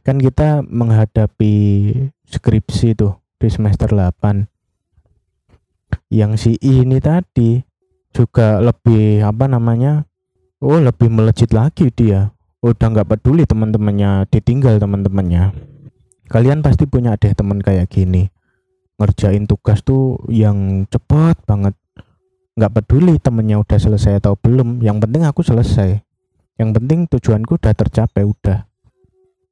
Kan 0.04 0.20
kita 0.20 0.66
menghadapi 0.66 1.54
skripsi 2.28 2.98
tuh 2.98 3.16
di 3.40 3.48
semester 3.48 3.92
8 3.96 4.48
yang 6.12 6.36
si 6.36 6.60
I 6.60 6.84
ini 6.84 7.00
tadi 7.00 7.64
juga 8.12 8.60
lebih 8.60 9.24
apa 9.24 9.48
namanya 9.48 10.04
oh 10.60 10.80
lebih 10.80 11.08
melejit 11.08 11.56
lagi 11.56 11.88
dia 11.96 12.36
udah 12.62 12.88
nggak 12.94 13.10
peduli 13.10 13.44
teman-temannya 13.50 14.30
ditinggal 14.30 14.78
teman-temannya. 14.78 15.50
Kalian 16.30 16.62
pasti 16.62 16.86
punya 16.86 17.18
deh 17.18 17.34
teman 17.34 17.58
kayak 17.60 17.90
gini. 17.90 18.30
Ngerjain 19.02 19.50
tugas 19.50 19.82
tuh 19.82 20.22
yang 20.30 20.86
cepet 20.88 21.42
banget. 21.50 21.74
Nggak 22.54 22.72
peduli 22.78 23.18
temennya 23.18 23.58
udah 23.58 23.80
selesai 23.82 24.22
atau 24.22 24.38
belum 24.38 24.86
yang 24.86 25.02
penting 25.02 25.26
aku 25.26 25.42
selesai. 25.42 26.06
Yang 26.62 26.70
penting 26.78 27.00
tujuanku 27.10 27.58
udah 27.58 27.74
tercapai 27.74 28.30
udah. 28.30 28.70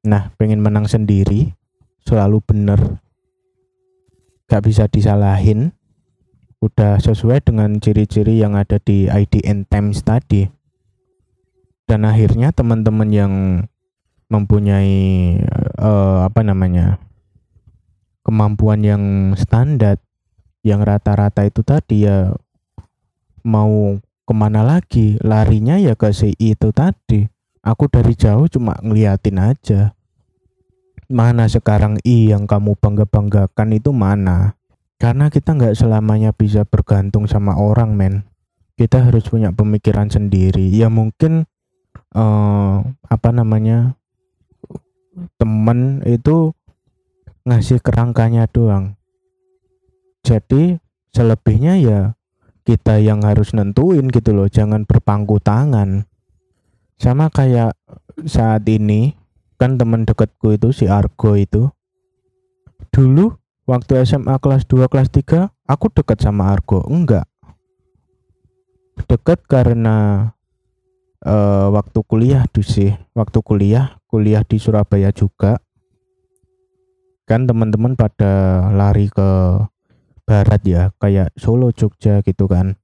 Nah 0.05 0.29
pengen 0.37 0.61
menang 0.61 0.85
sendiri 0.85 1.57
selalu 2.05 2.45
bener. 2.45 3.01
Gak 4.45 4.65
bisa 4.65 4.85
disalahin. 4.85 5.73
Udah 6.59 6.99
sesuai 6.99 7.41
dengan 7.41 7.79
ciri-ciri 7.79 8.37
yang 8.37 8.53
ada 8.53 8.77
di 8.83 9.07
IDN 9.07 9.63
Times 9.65 10.03
tadi 10.03 10.58
dan 11.89 12.05
akhirnya 12.05 12.53
teman-teman 12.53 13.09
yang 13.09 13.33
mempunyai 14.29 15.41
uh, 15.81 16.21
apa 16.21 16.45
namanya 16.45 17.01
kemampuan 18.21 18.85
yang 18.85 19.03
standar 19.33 19.97
yang 20.61 20.85
rata-rata 20.85 21.49
itu 21.49 21.65
tadi 21.65 22.05
ya 22.05 22.29
mau 23.41 23.97
ke 24.29 24.33
mana 24.37 24.61
lagi? 24.61 25.17
Larinya 25.25 25.81
ya 25.81 25.97
ke 25.97 26.13
si 26.13 26.37
itu 26.37 26.69
tadi. 26.69 27.25
Aku 27.65 27.89
dari 27.89 28.13
jauh 28.13 28.45
cuma 28.45 28.77
ngeliatin 28.85 29.41
aja. 29.41 29.97
Mana 31.09 31.49
sekarang 31.49 31.97
I 32.05 32.29
yang 32.29 32.45
kamu 32.45 32.77
bangga-banggakan 32.77 33.73
itu 33.73 33.89
mana? 33.89 34.53
Karena 35.01 35.33
kita 35.33 35.57
nggak 35.57 35.73
selamanya 35.73 36.29
bisa 36.29 36.69
bergantung 36.69 37.25
sama 37.25 37.57
orang 37.57 37.97
men. 37.97 38.29
Kita 38.77 39.09
harus 39.09 39.25
punya 39.25 39.49
pemikiran 39.49 40.13
sendiri. 40.13 40.69
Ya 40.69 40.93
mungkin 40.93 41.49
uh, 42.15 42.81
apa 43.09 43.29
namanya 43.29 43.97
temen 45.35 46.01
itu 46.07 46.53
ngasih 47.43 47.81
kerangkanya 47.81 48.45
doang. 48.49 48.95
Jadi 50.23 50.77
selebihnya 51.09 51.79
ya 51.81 52.01
kita 52.67 53.01
yang 53.01 53.25
harus 53.25 53.55
nentuin 53.57 54.05
gitu 54.13 54.35
loh 54.35 54.45
jangan 54.45 54.85
berpangku 54.85 55.41
tangan. 55.41 56.05
Sama 56.99 57.31
kayak 57.31 57.73
saat 58.27 58.67
ini 58.67 59.15
kan 59.59 59.79
teman 59.79 60.03
dekatku 60.03 60.55
itu 60.55 60.71
si 60.71 60.85
Argo 60.87 61.35
itu 61.35 61.71
dulu 62.91 63.35
waktu 63.67 64.03
SMA 64.07 64.35
kelas 64.39 64.67
2 64.67 64.87
kelas 64.91 65.09
3 65.11 65.51
aku 65.67 65.85
dekat 65.93 66.19
sama 66.19 66.51
Argo. 66.51 66.83
Enggak. 66.87 67.25
Dekat 69.07 69.39
karena 69.47 70.29
uh, 71.25 71.67
waktu 71.73 71.99
kuliah 72.05 72.43
tuh 72.51 72.63
sih. 72.63 72.95
Waktu 73.15 73.39
kuliah 73.43 73.99
kuliah 74.07 74.43
di 74.45 74.57
Surabaya 74.61 75.11
juga. 75.11 75.59
Kan 77.27 77.45
teman-teman 77.45 77.93
pada 77.93 78.65
lari 78.73 79.05
ke 79.11 79.29
barat 80.25 80.61
ya 80.65 80.83
kayak 80.97 81.33
Solo 81.37 81.69
Jogja 81.73 82.21
gitu 82.25 82.49
kan. 82.49 82.77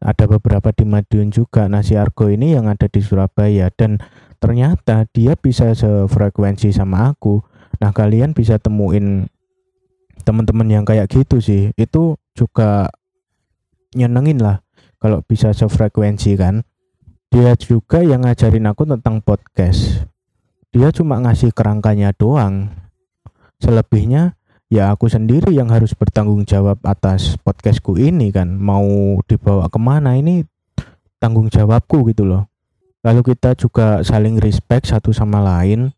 Ada 0.00 0.24
beberapa 0.24 0.72
di 0.72 0.88
Madiun 0.88 1.28
juga 1.28 1.68
nasi 1.68 2.00
argo 2.00 2.32
ini 2.32 2.56
yang 2.56 2.72
ada 2.72 2.88
di 2.88 3.04
Surabaya. 3.04 3.68
Dan 3.68 4.00
ternyata 4.40 5.04
dia 5.12 5.36
bisa 5.36 5.76
sefrekuensi 5.76 6.72
sama 6.72 7.12
aku. 7.12 7.44
Nah 7.84 7.92
kalian 7.92 8.32
bisa 8.32 8.56
temuin 8.56 9.28
teman-teman 10.24 10.68
yang 10.72 10.84
kayak 10.88 11.12
gitu 11.12 11.44
sih. 11.44 11.76
Itu 11.76 12.16
juga 12.32 12.88
nyenengin 13.92 14.40
lah 14.40 14.64
kalau 14.96 15.20
bisa 15.20 15.52
sefrekuensi 15.52 16.34
kan 16.40 16.64
dia 17.34 17.58
juga 17.58 17.98
yang 17.98 18.22
ngajarin 18.22 18.70
aku 18.70 18.86
tentang 18.86 19.18
podcast. 19.18 20.06
Dia 20.70 20.94
cuma 20.94 21.18
ngasih 21.18 21.50
kerangkanya 21.50 22.14
doang. 22.14 22.70
Selebihnya 23.58 24.38
ya 24.70 24.94
aku 24.94 25.10
sendiri 25.10 25.50
yang 25.50 25.66
harus 25.66 25.98
bertanggung 25.98 26.46
jawab 26.46 26.78
atas 26.86 27.34
podcastku 27.42 27.98
ini 27.98 28.30
kan. 28.30 28.54
Mau 28.54 29.18
dibawa 29.26 29.66
ke 29.66 29.82
mana 29.82 30.14
ini? 30.14 30.46
Tanggung 31.18 31.50
jawabku 31.50 32.06
gitu 32.14 32.22
loh. 32.22 32.46
Lalu 33.02 33.34
kita 33.34 33.58
juga 33.58 34.06
saling 34.06 34.38
respect 34.38 34.94
satu 34.94 35.10
sama 35.10 35.42
lain. 35.42 35.90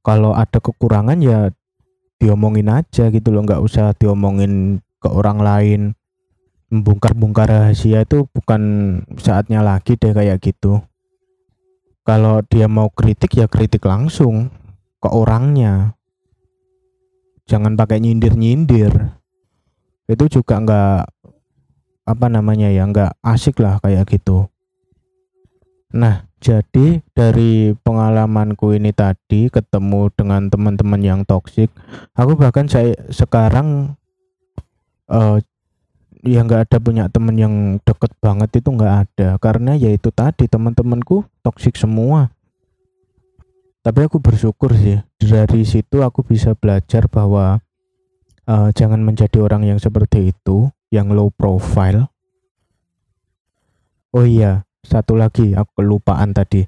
Kalau 0.00 0.32
ada 0.32 0.64
kekurangan 0.64 1.20
ya 1.20 1.52
diomongin 2.16 2.72
aja 2.72 3.12
gitu 3.12 3.28
loh. 3.28 3.44
Nggak 3.44 3.60
usah 3.60 3.92
diomongin 4.00 4.80
ke 4.96 5.12
orang 5.12 5.44
lain 5.44 5.80
membongkar-bongkar 6.72 7.52
rahasia 7.52 8.08
itu 8.08 8.24
bukan 8.32 8.62
saatnya 9.20 9.60
lagi 9.60 10.00
deh 10.00 10.16
kayak 10.16 10.40
gitu. 10.40 10.80
Kalau 12.02 12.40
dia 12.48 12.66
mau 12.66 12.88
kritik 12.88 13.36
ya 13.36 13.44
kritik 13.44 13.84
langsung 13.84 14.48
ke 14.98 15.08
orangnya. 15.12 15.92
Jangan 17.44 17.76
pakai 17.76 18.00
nyindir-nyindir. 18.00 18.90
Itu 20.08 20.24
juga 20.32 20.58
nggak 20.64 21.00
apa 22.08 22.26
namanya 22.26 22.72
ya 22.72 22.88
nggak 22.88 23.20
asik 23.20 23.60
lah 23.60 23.76
kayak 23.84 24.08
gitu. 24.08 24.48
Nah 25.92 26.24
jadi 26.42 27.04
dari 27.14 27.76
pengalamanku 27.84 28.74
ini 28.74 28.90
tadi 28.90 29.46
ketemu 29.46 30.10
dengan 30.16 30.50
teman-teman 30.50 30.98
yang 30.98 31.20
toksik 31.22 31.70
aku 32.18 32.34
bahkan 32.34 32.66
saya 32.66 32.98
sekarang 33.14 33.94
uh, 35.06 35.38
ya 36.22 36.46
nggak 36.46 36.70
ada 36.70 36.78
punya 36.78 37.04
temen 37.10 37.34
yang 37.34 37.54
deket 37.82 38.14
banget 38.22 38.62
itu 38.62 38.70
nggak 38.70 38.94
ada. 39.06 39.28
Karena 39.42 39.74
ya 39.74 39.90
itu 39.90 40.08
tadi 40.14 40.46
teman-temanku 40.46 41.26
toksik 41.42 41.74
semua. 41.74 42.30
Tapi 43.82 44.06
aku 44.06 44.22
bersyukur 44.22 44.70
sih 44.78 45.02
dari 45.18 45.66
situ 45.66 46.06
aku 46.06 46.22
bisa 46.22 46.54
belajar 46.54 47.10
bahwa 47.10 47.58
uh, 48.46 48.70
jangan 48.70 49.02
menjadi 49.02 49.42
orang 49.42 49.66
yang 49.66 49.82
seperti 49.82 50.30
itu 50.30 50.70
yang 50.94 51.10
low 51.10 51.34
profile. 51.34 52.06
Oh 54.14 54.22
iya 54.22 54.62
satu 54.86 55.18
lagi 55.18 55.58
aku 55.58 55.82
kelupaan 55.82 56.30
tadi. 56.30 56.62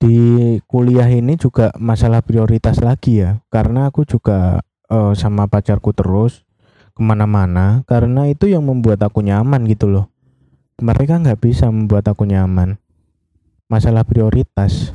Di 0.00 0.56
kuliah 0.64 1.08
ini 1.12 1.36
juga 1.36 1.72
masalah 1.76 2.24
prioritas 2.24 2.80
lagi 2.80 3.20
ya 3.20 3.44
karena 3.52 3.92
aku 3.92 4.08
juga 4.08 4.64
uh, 4.88 5.12
sama 5.12 5.44
pacarku 5.44 5.92
terus 5.92 6.44
ke 7.00 7.02
mana-mana 7.02 7.80
karena 7.88 8.28
itu 8.28 8.44
yang 8.52 8.68
membuat 8.68 9.00
aku 9.00 9.24
nyaman 9.24 9.64
gitu 9.64 9.88
loh 9.88 10.12
mereka 10.84 11.16
nggak 11.16 11.40
bisa 11.40 11.72
membuat 11.72 12.04
aku 12.12 12.28
nyaman 12.28 12.76
masalah 13.72 14.04
prioritas 14.04 14.92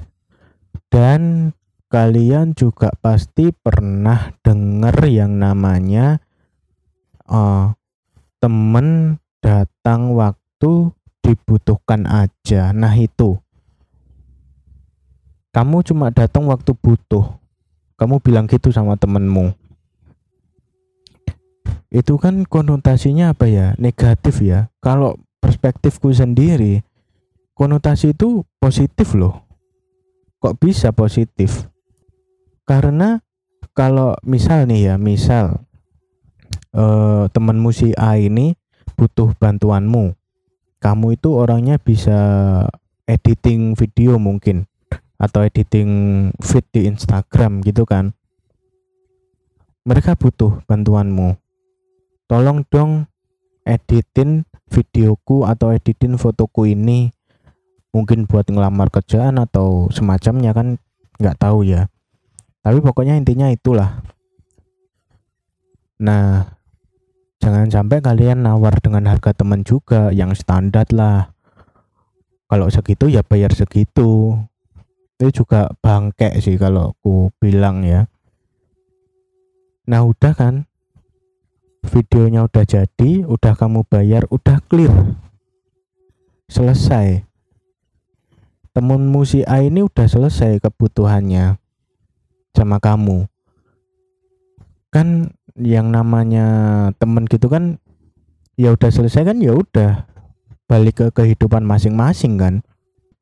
dan 0.93 1.49
kalian 1.89 2.53
juga 2.53 2.93
pasti 3.01 3.49
pernah 3.49 4.37
dengar 4.45 5.01
yang 5.09 5.41
namanya 5.41 6.21
uh, 7.25 7.73
temen 8.37 9.17
datang 9.41 10.13
waktu 10.13 10.93
dibutuhkan 11.25 12.05
aja. 12.05 12.69
Nah 12.73 12.93
itu, 12.93 13.41
kamu 15.49 15.81
cuma 15.81 16.13
datang 16.13 16.45
waktu 16.45 16.77
butuh. 16.77 17.25
Kamu 17.97 18.21
bilang 18.21 18.45
gitu 18.45 18.69
sama 18.69 18.99
temenmu. 18.99 19.64
Itu 21.95 22.19
kan 22.19 22.43
konotasinya 22.43 23.31
apa 23.31 23.47
ya? 23.47 23.71
Negatif 23.79 24.43
ya. 24.43 24.67
Kalau 24.83 25.15
perspektifku 25.39 26.11
sendiri, 26.11 26.83
konotasi 27.55 28.11
itu 28.11 28.43
positif 28.59 29.15
loh. 29.15 29.47
Kok 30.43 30.59
bisa 30.59 30.91
positif? 30.91 31.71
Karena 32.67 33.23
kalau 33.71 34.11
misal 34.27 34.67
nih 34.67 34.91
ya 34.91 34.95
misal 34.99 35.63
eh, 36.75 37.31
temenmu 37.31 37.71
si 37.71 37.95
A 37.95 38.19
ini 38.19 38.59
butuh 38.99 39.31
bantuanmu. 39.39 40.19
Kamu 40.83 41.15
itu 41.15 41.31
orangnya 41.31 41.79
bisa 41.79 42.19
editing 43.07 43.71
video 43.79 44.19
mungkin 44.19 44.67
atau 45.15 45.47
editing 45.47 45.87
feed 46.43 46.67
di 46.75 46.91
Instagram 46.91 47.63
gitu 47.63 47.87
kan. 47.87 48.11
Mereka 49.87 50.19
butuh 50.19 50.59
bantuanmu 50.67 51.44
tolong 52.25 52.65
dong 52.69 53.05
editin 53.65 54.45
videoku 54.69 55.43
atau 55.43 55.73
editin 55.73 56.15
fotoku 56.15 56.69
ini. 56.69 57.13
Mungkin 57.95 58.27
buat 58.27 58.45
ngelamar 58.51 58.91
kerjaan 58.91 59.39
atau 59.39 59.87
semacamnya 59.87 60.51
kan 60.51 60.77
nggak 61.15 61.39
tahu 61.39 61.63
ya. 61.63 61.87
Tapi 62.59 62.83
pokoknya 62.83 63.15
intinya 63.15 63.47
itulah. 63.47 64.03
Nah 66.03 66.43
jangan 67.39 67.71
sampai 67.71 68.03
kalian 68.03 68.43
nawar 68.43 68.83
dengan 68.83 69.07
harga 69.07 69.31
teman 69.31 69.63
juga 69.63 70.11
yang 70.11 70.35
standar 70.35 70.83
lah. 70.91 71.31
Kalau 72.51 72.67
segitu 72.67 73.07
ya 73.07 73.23
bayar 73.23 73.55
segitu. 73.55 74.35
Itu 75.15 75.31
juga 75.31 75.71
bangke 75.79 76.35
sih 76.43 76.59
kalau 76.59 76.91
aku 76.91 77.31
bilang 77.39 77.87
ya. 77.87 78.11
Nah 79.87 80.03
udah 80.03 80.35
kan 80.35 80.67
videonya 81.85 82.43
udah 82.49 82.65
jadi 82.65 83.11
udah 83.23 83.53
kamu 83.53 83.85
bayar 83.85 84.25
udah 84.33 84.57
clear. 84.65 84.91
Selesai. 86.49 87.25
Temenmu 88.75 89.23
si 89.23 89.41
A 89.47 89.63
ini 89.63 89.87
udah 89.87 90.03
selesai 90.03 90.59
kebutuhannya 90.59 91.55
sama 92.51 92.77
kamu. 92.83 93.23
Kan 94.91 95.31
yang 95.55 95.95
namanya 95.95 96.47
temen 96.99 97.23
gitu 97.31 97.47
kan 97.47 97.79
ya 98.59 98.75
udah 98.75 98.91
selesai 98.91 99.23
kan 99.23 99.39
ya 99.39 99.55
udah. 99.55 100.03
Balik 100.67 100.99
ke 100.99 101.07
kehidupan 101.13 101.63
masing-masing 101.63 102.35
kan. 102.35 102.53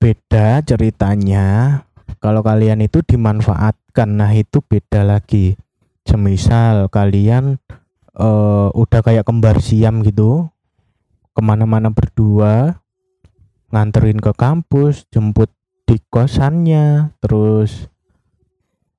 Beda 0.02 0.66
ceritanya. 0.66 1.80
Kalau 2.24 2.40
kalian 2.40 2.80
itu 2.82 3.04
dimanfaatkan 3.04 4.10
nah 4.16 4.32
itu 4.32 4.64
beda 4.64 5.04
lagi. 5.04 5.60
Semisal 6.08 6.88
kalian 6.88 7.60
uh, 8.18 8.70
udah 8.74 9.02
kayak 9.02 9.26
kembar 9.26 9.62
siam 9.64 10.02
gitu 10.06 10.50
ke 11.34 11.42
mana-mana 11.42 11.90
berdua 11.90 12.82
nganterin 13.74 14.22
ke 14.22 14.32
kampus 14.38 15.10
jemput 15.10 15.50
di 15.90 15.98
kosannya 16.10 17.14
terus 17.20 17.90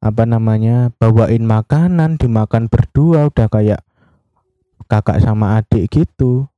apa 0.03 0.29
namanya 0.29 0.93
bawain 1.01 1.47
makanan 1.47 2.21
dimakan 2.21 2.67
berdua 2.69 3.31
udah 3.31 3.49
kayak 3.49 3.81
kakak 4.91 5.23
sama 5.23 5.63
adik 5.63 5.89
gitu 5.89 6.51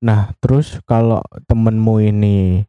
Nah, 0.00 0.32
terus 0.40 0.80
kalau 0.88 1.20
temenmu 1.44 2.00
ini 2.00 2.64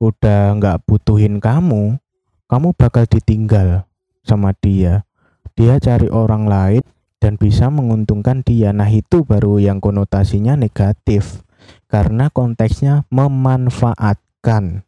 udah 0.00 0.56
nggak 0.56 0.88
butuhin 0.88 1.36
kamu, 1.36 2.00
kamu 2.48 2.68
bakal 2.72 3.04
ditinggal 3.04 3.84
sama 4.24 4.56
dia. 4.56 5.04
Dia 5.60 5.76
cari 5.76 6.08
orang 6.08 6.48
lain 6.48 6.80
dan 7.20 7.36
bisa 7.36 7.68
menguntungkan 7.68 8.40
dia. 8.40 8.72
Nah, 8.72 8.88
itu 8.88 9.22
baru 9.22 9.60
yang 9.60 9.78
konotasinya 9.78 10.56
negatif 10.56 11.44
karena 11.86 12.32
konteksnya 12.32 13.04
memanfaatkan. 13.12 14.82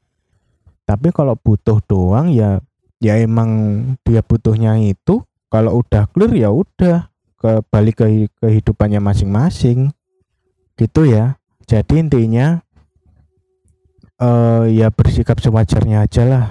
Tapi 0.88 1.08
kalau 1.14 1.36
butuh 1.38 1.78
doang 1.84 2.32
ya 2.32 2.58
ya 2.98 3.20
emang 3.20 3.82
dia 4.02 4.24
butuhnya 4.24 4.80
itu 4.82 5.22
kalau 5.52 5.84
udah 5.84 6.08
clear 6.10 6.32
ya 6.34 6.50
udah 6.50 7.12
ke 7.36 7.62
balik 7.68 8.00
ke 8.00 8.32
kehidupannya 8.40 8.98
masing-masing. 8.98 9.92
Gitu 10.74 11.12
ya. 11.12 11.36
Jadi 11.68 12.00
intinya 12.00 12.64
uh, 14.18 14.64
ya 14.66 14.88
bersikap 14.88 15.36
sewajarnya 15.38 16.08
aja 16.08 16.24
lah. 16.24 16.46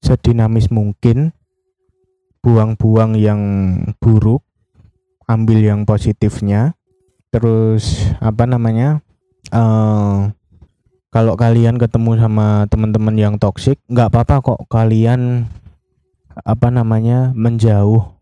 Sedinamis 0.00 0.70
mungkin. 0.70 1.34
Buang-buang 2.44 3.16
yang 3.16 3.40
buruk 4.04 4.44
ambil 5.28 5.60
yang 5.60 5.84
positifnya. 5.88 6.76
Terus 7.34 8.14
apa 8.22 8.46
namanya 8.46 9.02
uh, 9.50 10.30
kalau 11.14 11.34
kalian 11.38 11.78
ketemu 11.78 12.18
sama 12.18 12.66
teman-teman 12.70 13.14
yang 13.14 13.34
toksik 13.38 13.78
nggak 13.90 14.10
apa-apa 14.10 14.42
kok 14.42 14.60
kalian 14.66 15.46
apa 16.42 16.68
namanya 16.74 17.30
menjauh 17.34 18.14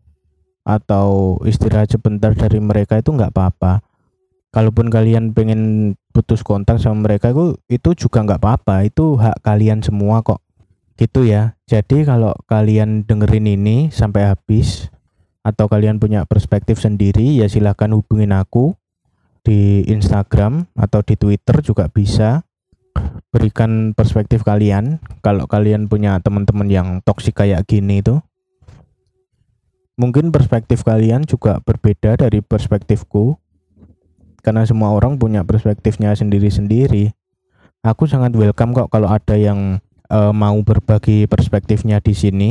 atau 0.63 1.37
istirahat 1.43 1.91
sebentar 1.91 2.31
dari 2.37 2.61
mereka 2.61 3.01
itu 3.01 3.11
nggak 3.11 3.33
apa-apa. 3.35 3.83
Kalaupun 4.53 4.93
kalian 4.93 5.33
pengen 5.33 5.93
putus 6.13 6.45
kontak 6.45 6.77
sama 6.77 7.09
mereka 7.09 7.33
itu 7.33 7.57
itu 7.67 8.05
juga 8.05 8.21
nggak 8.21 8.41
apa-apa. 8.41 8.85
Itu 8.85 9.17
hak 9.17 9.41
kalian 9.41 9.81
semua 9.81 10.21
kok. 10.21 10.39
Gitu 10.93 11.25
ya. 11.25 11.57
Jadi 11.65 12.05
kalau 12.05 12.37
kalian 12.45 13.03
dengerin 13.09 13.49
ini 13.49 13.89
sampai 13.89 14.29
habis 14.29 14.93
atau 15.43 15.67
kalian 15.67 15.99
punya 15.99 16.23
perspektif 16.23 16.79
sendiri 16.79 17.43
ya 17.43 17.51
silahkan 17.51 17.91
hubungin 17.91 18.31
aku 18.31 18.73
di 19.43 19.83
Instagram 19.91 20.71
atau 20.73 21.03
di 21.03 21.19
Twitter 21.19 21.59
juga 21.59 21.91
bisa. 21.91 22.47
Berikan 23.33 23.91
perspektif 23.97 24.45
kalian 24.45 25.03
kalau 25.19 25.49
kalian 25.49 25.91
punya 25.91 26.21
teman-teman 26.23 26.69
yang 26.69 26.87
toksik 27.03 27.43
kayak 27.43 27.67
gini 27.67 27.99
itu. 27.99 28.23
Mungkin 29.99 30.33
perspektif 30.33 30.81
kalian 30.81 31.27
juga 31.27 31.59
berbeda 31.61 32.17
dari 32.17 32.41
perspektifku 32.41 33.37
karena 34.41 34.65
semua 34.65 34.93
orang 34.93 35.17
punya 35.17 35.41
perspektifnya 35.41 36.13
sendiri-sendiri. 36.13 37.13
Aku 37.83 38.07
sangat 38.07 38.31
welcome 38.37 38.71
kok 38.71 38.89
kalau 38.93 39.11
ada 39.11 39.35
yang 39.35 39.81
uh, 40.07 40.31
mau 40.31 40.55
berbagi 40.61 41.25
perspektifnya 41.25 41.99
di 41.99 42.13
sini. 42.13 42.49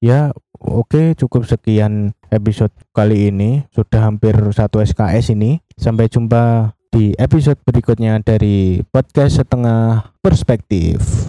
Ya 0.00 0.32
oke 0.60 1.16
cukup 1.18 1.44
sekian 1.44 2.12
episode 2.30 2.72
kali 2.92 3.32
ini. 3.32 3.64
Sudah 3.72 4.08
hampir 4.08 4.36
satu 4.52 4.80
SKS 4.82 5.32
ini. 5.32 5.60
Sampai 5.76 6.08
jumpa 6.08 6.76
di 6.92 7.12
episode 7.20 7.60
berikutnya 7.64 8.20
dari 8.24 8.80
podcast 8.88 9.44
setengah 9.44 10.16
perspektif 10.24 11.28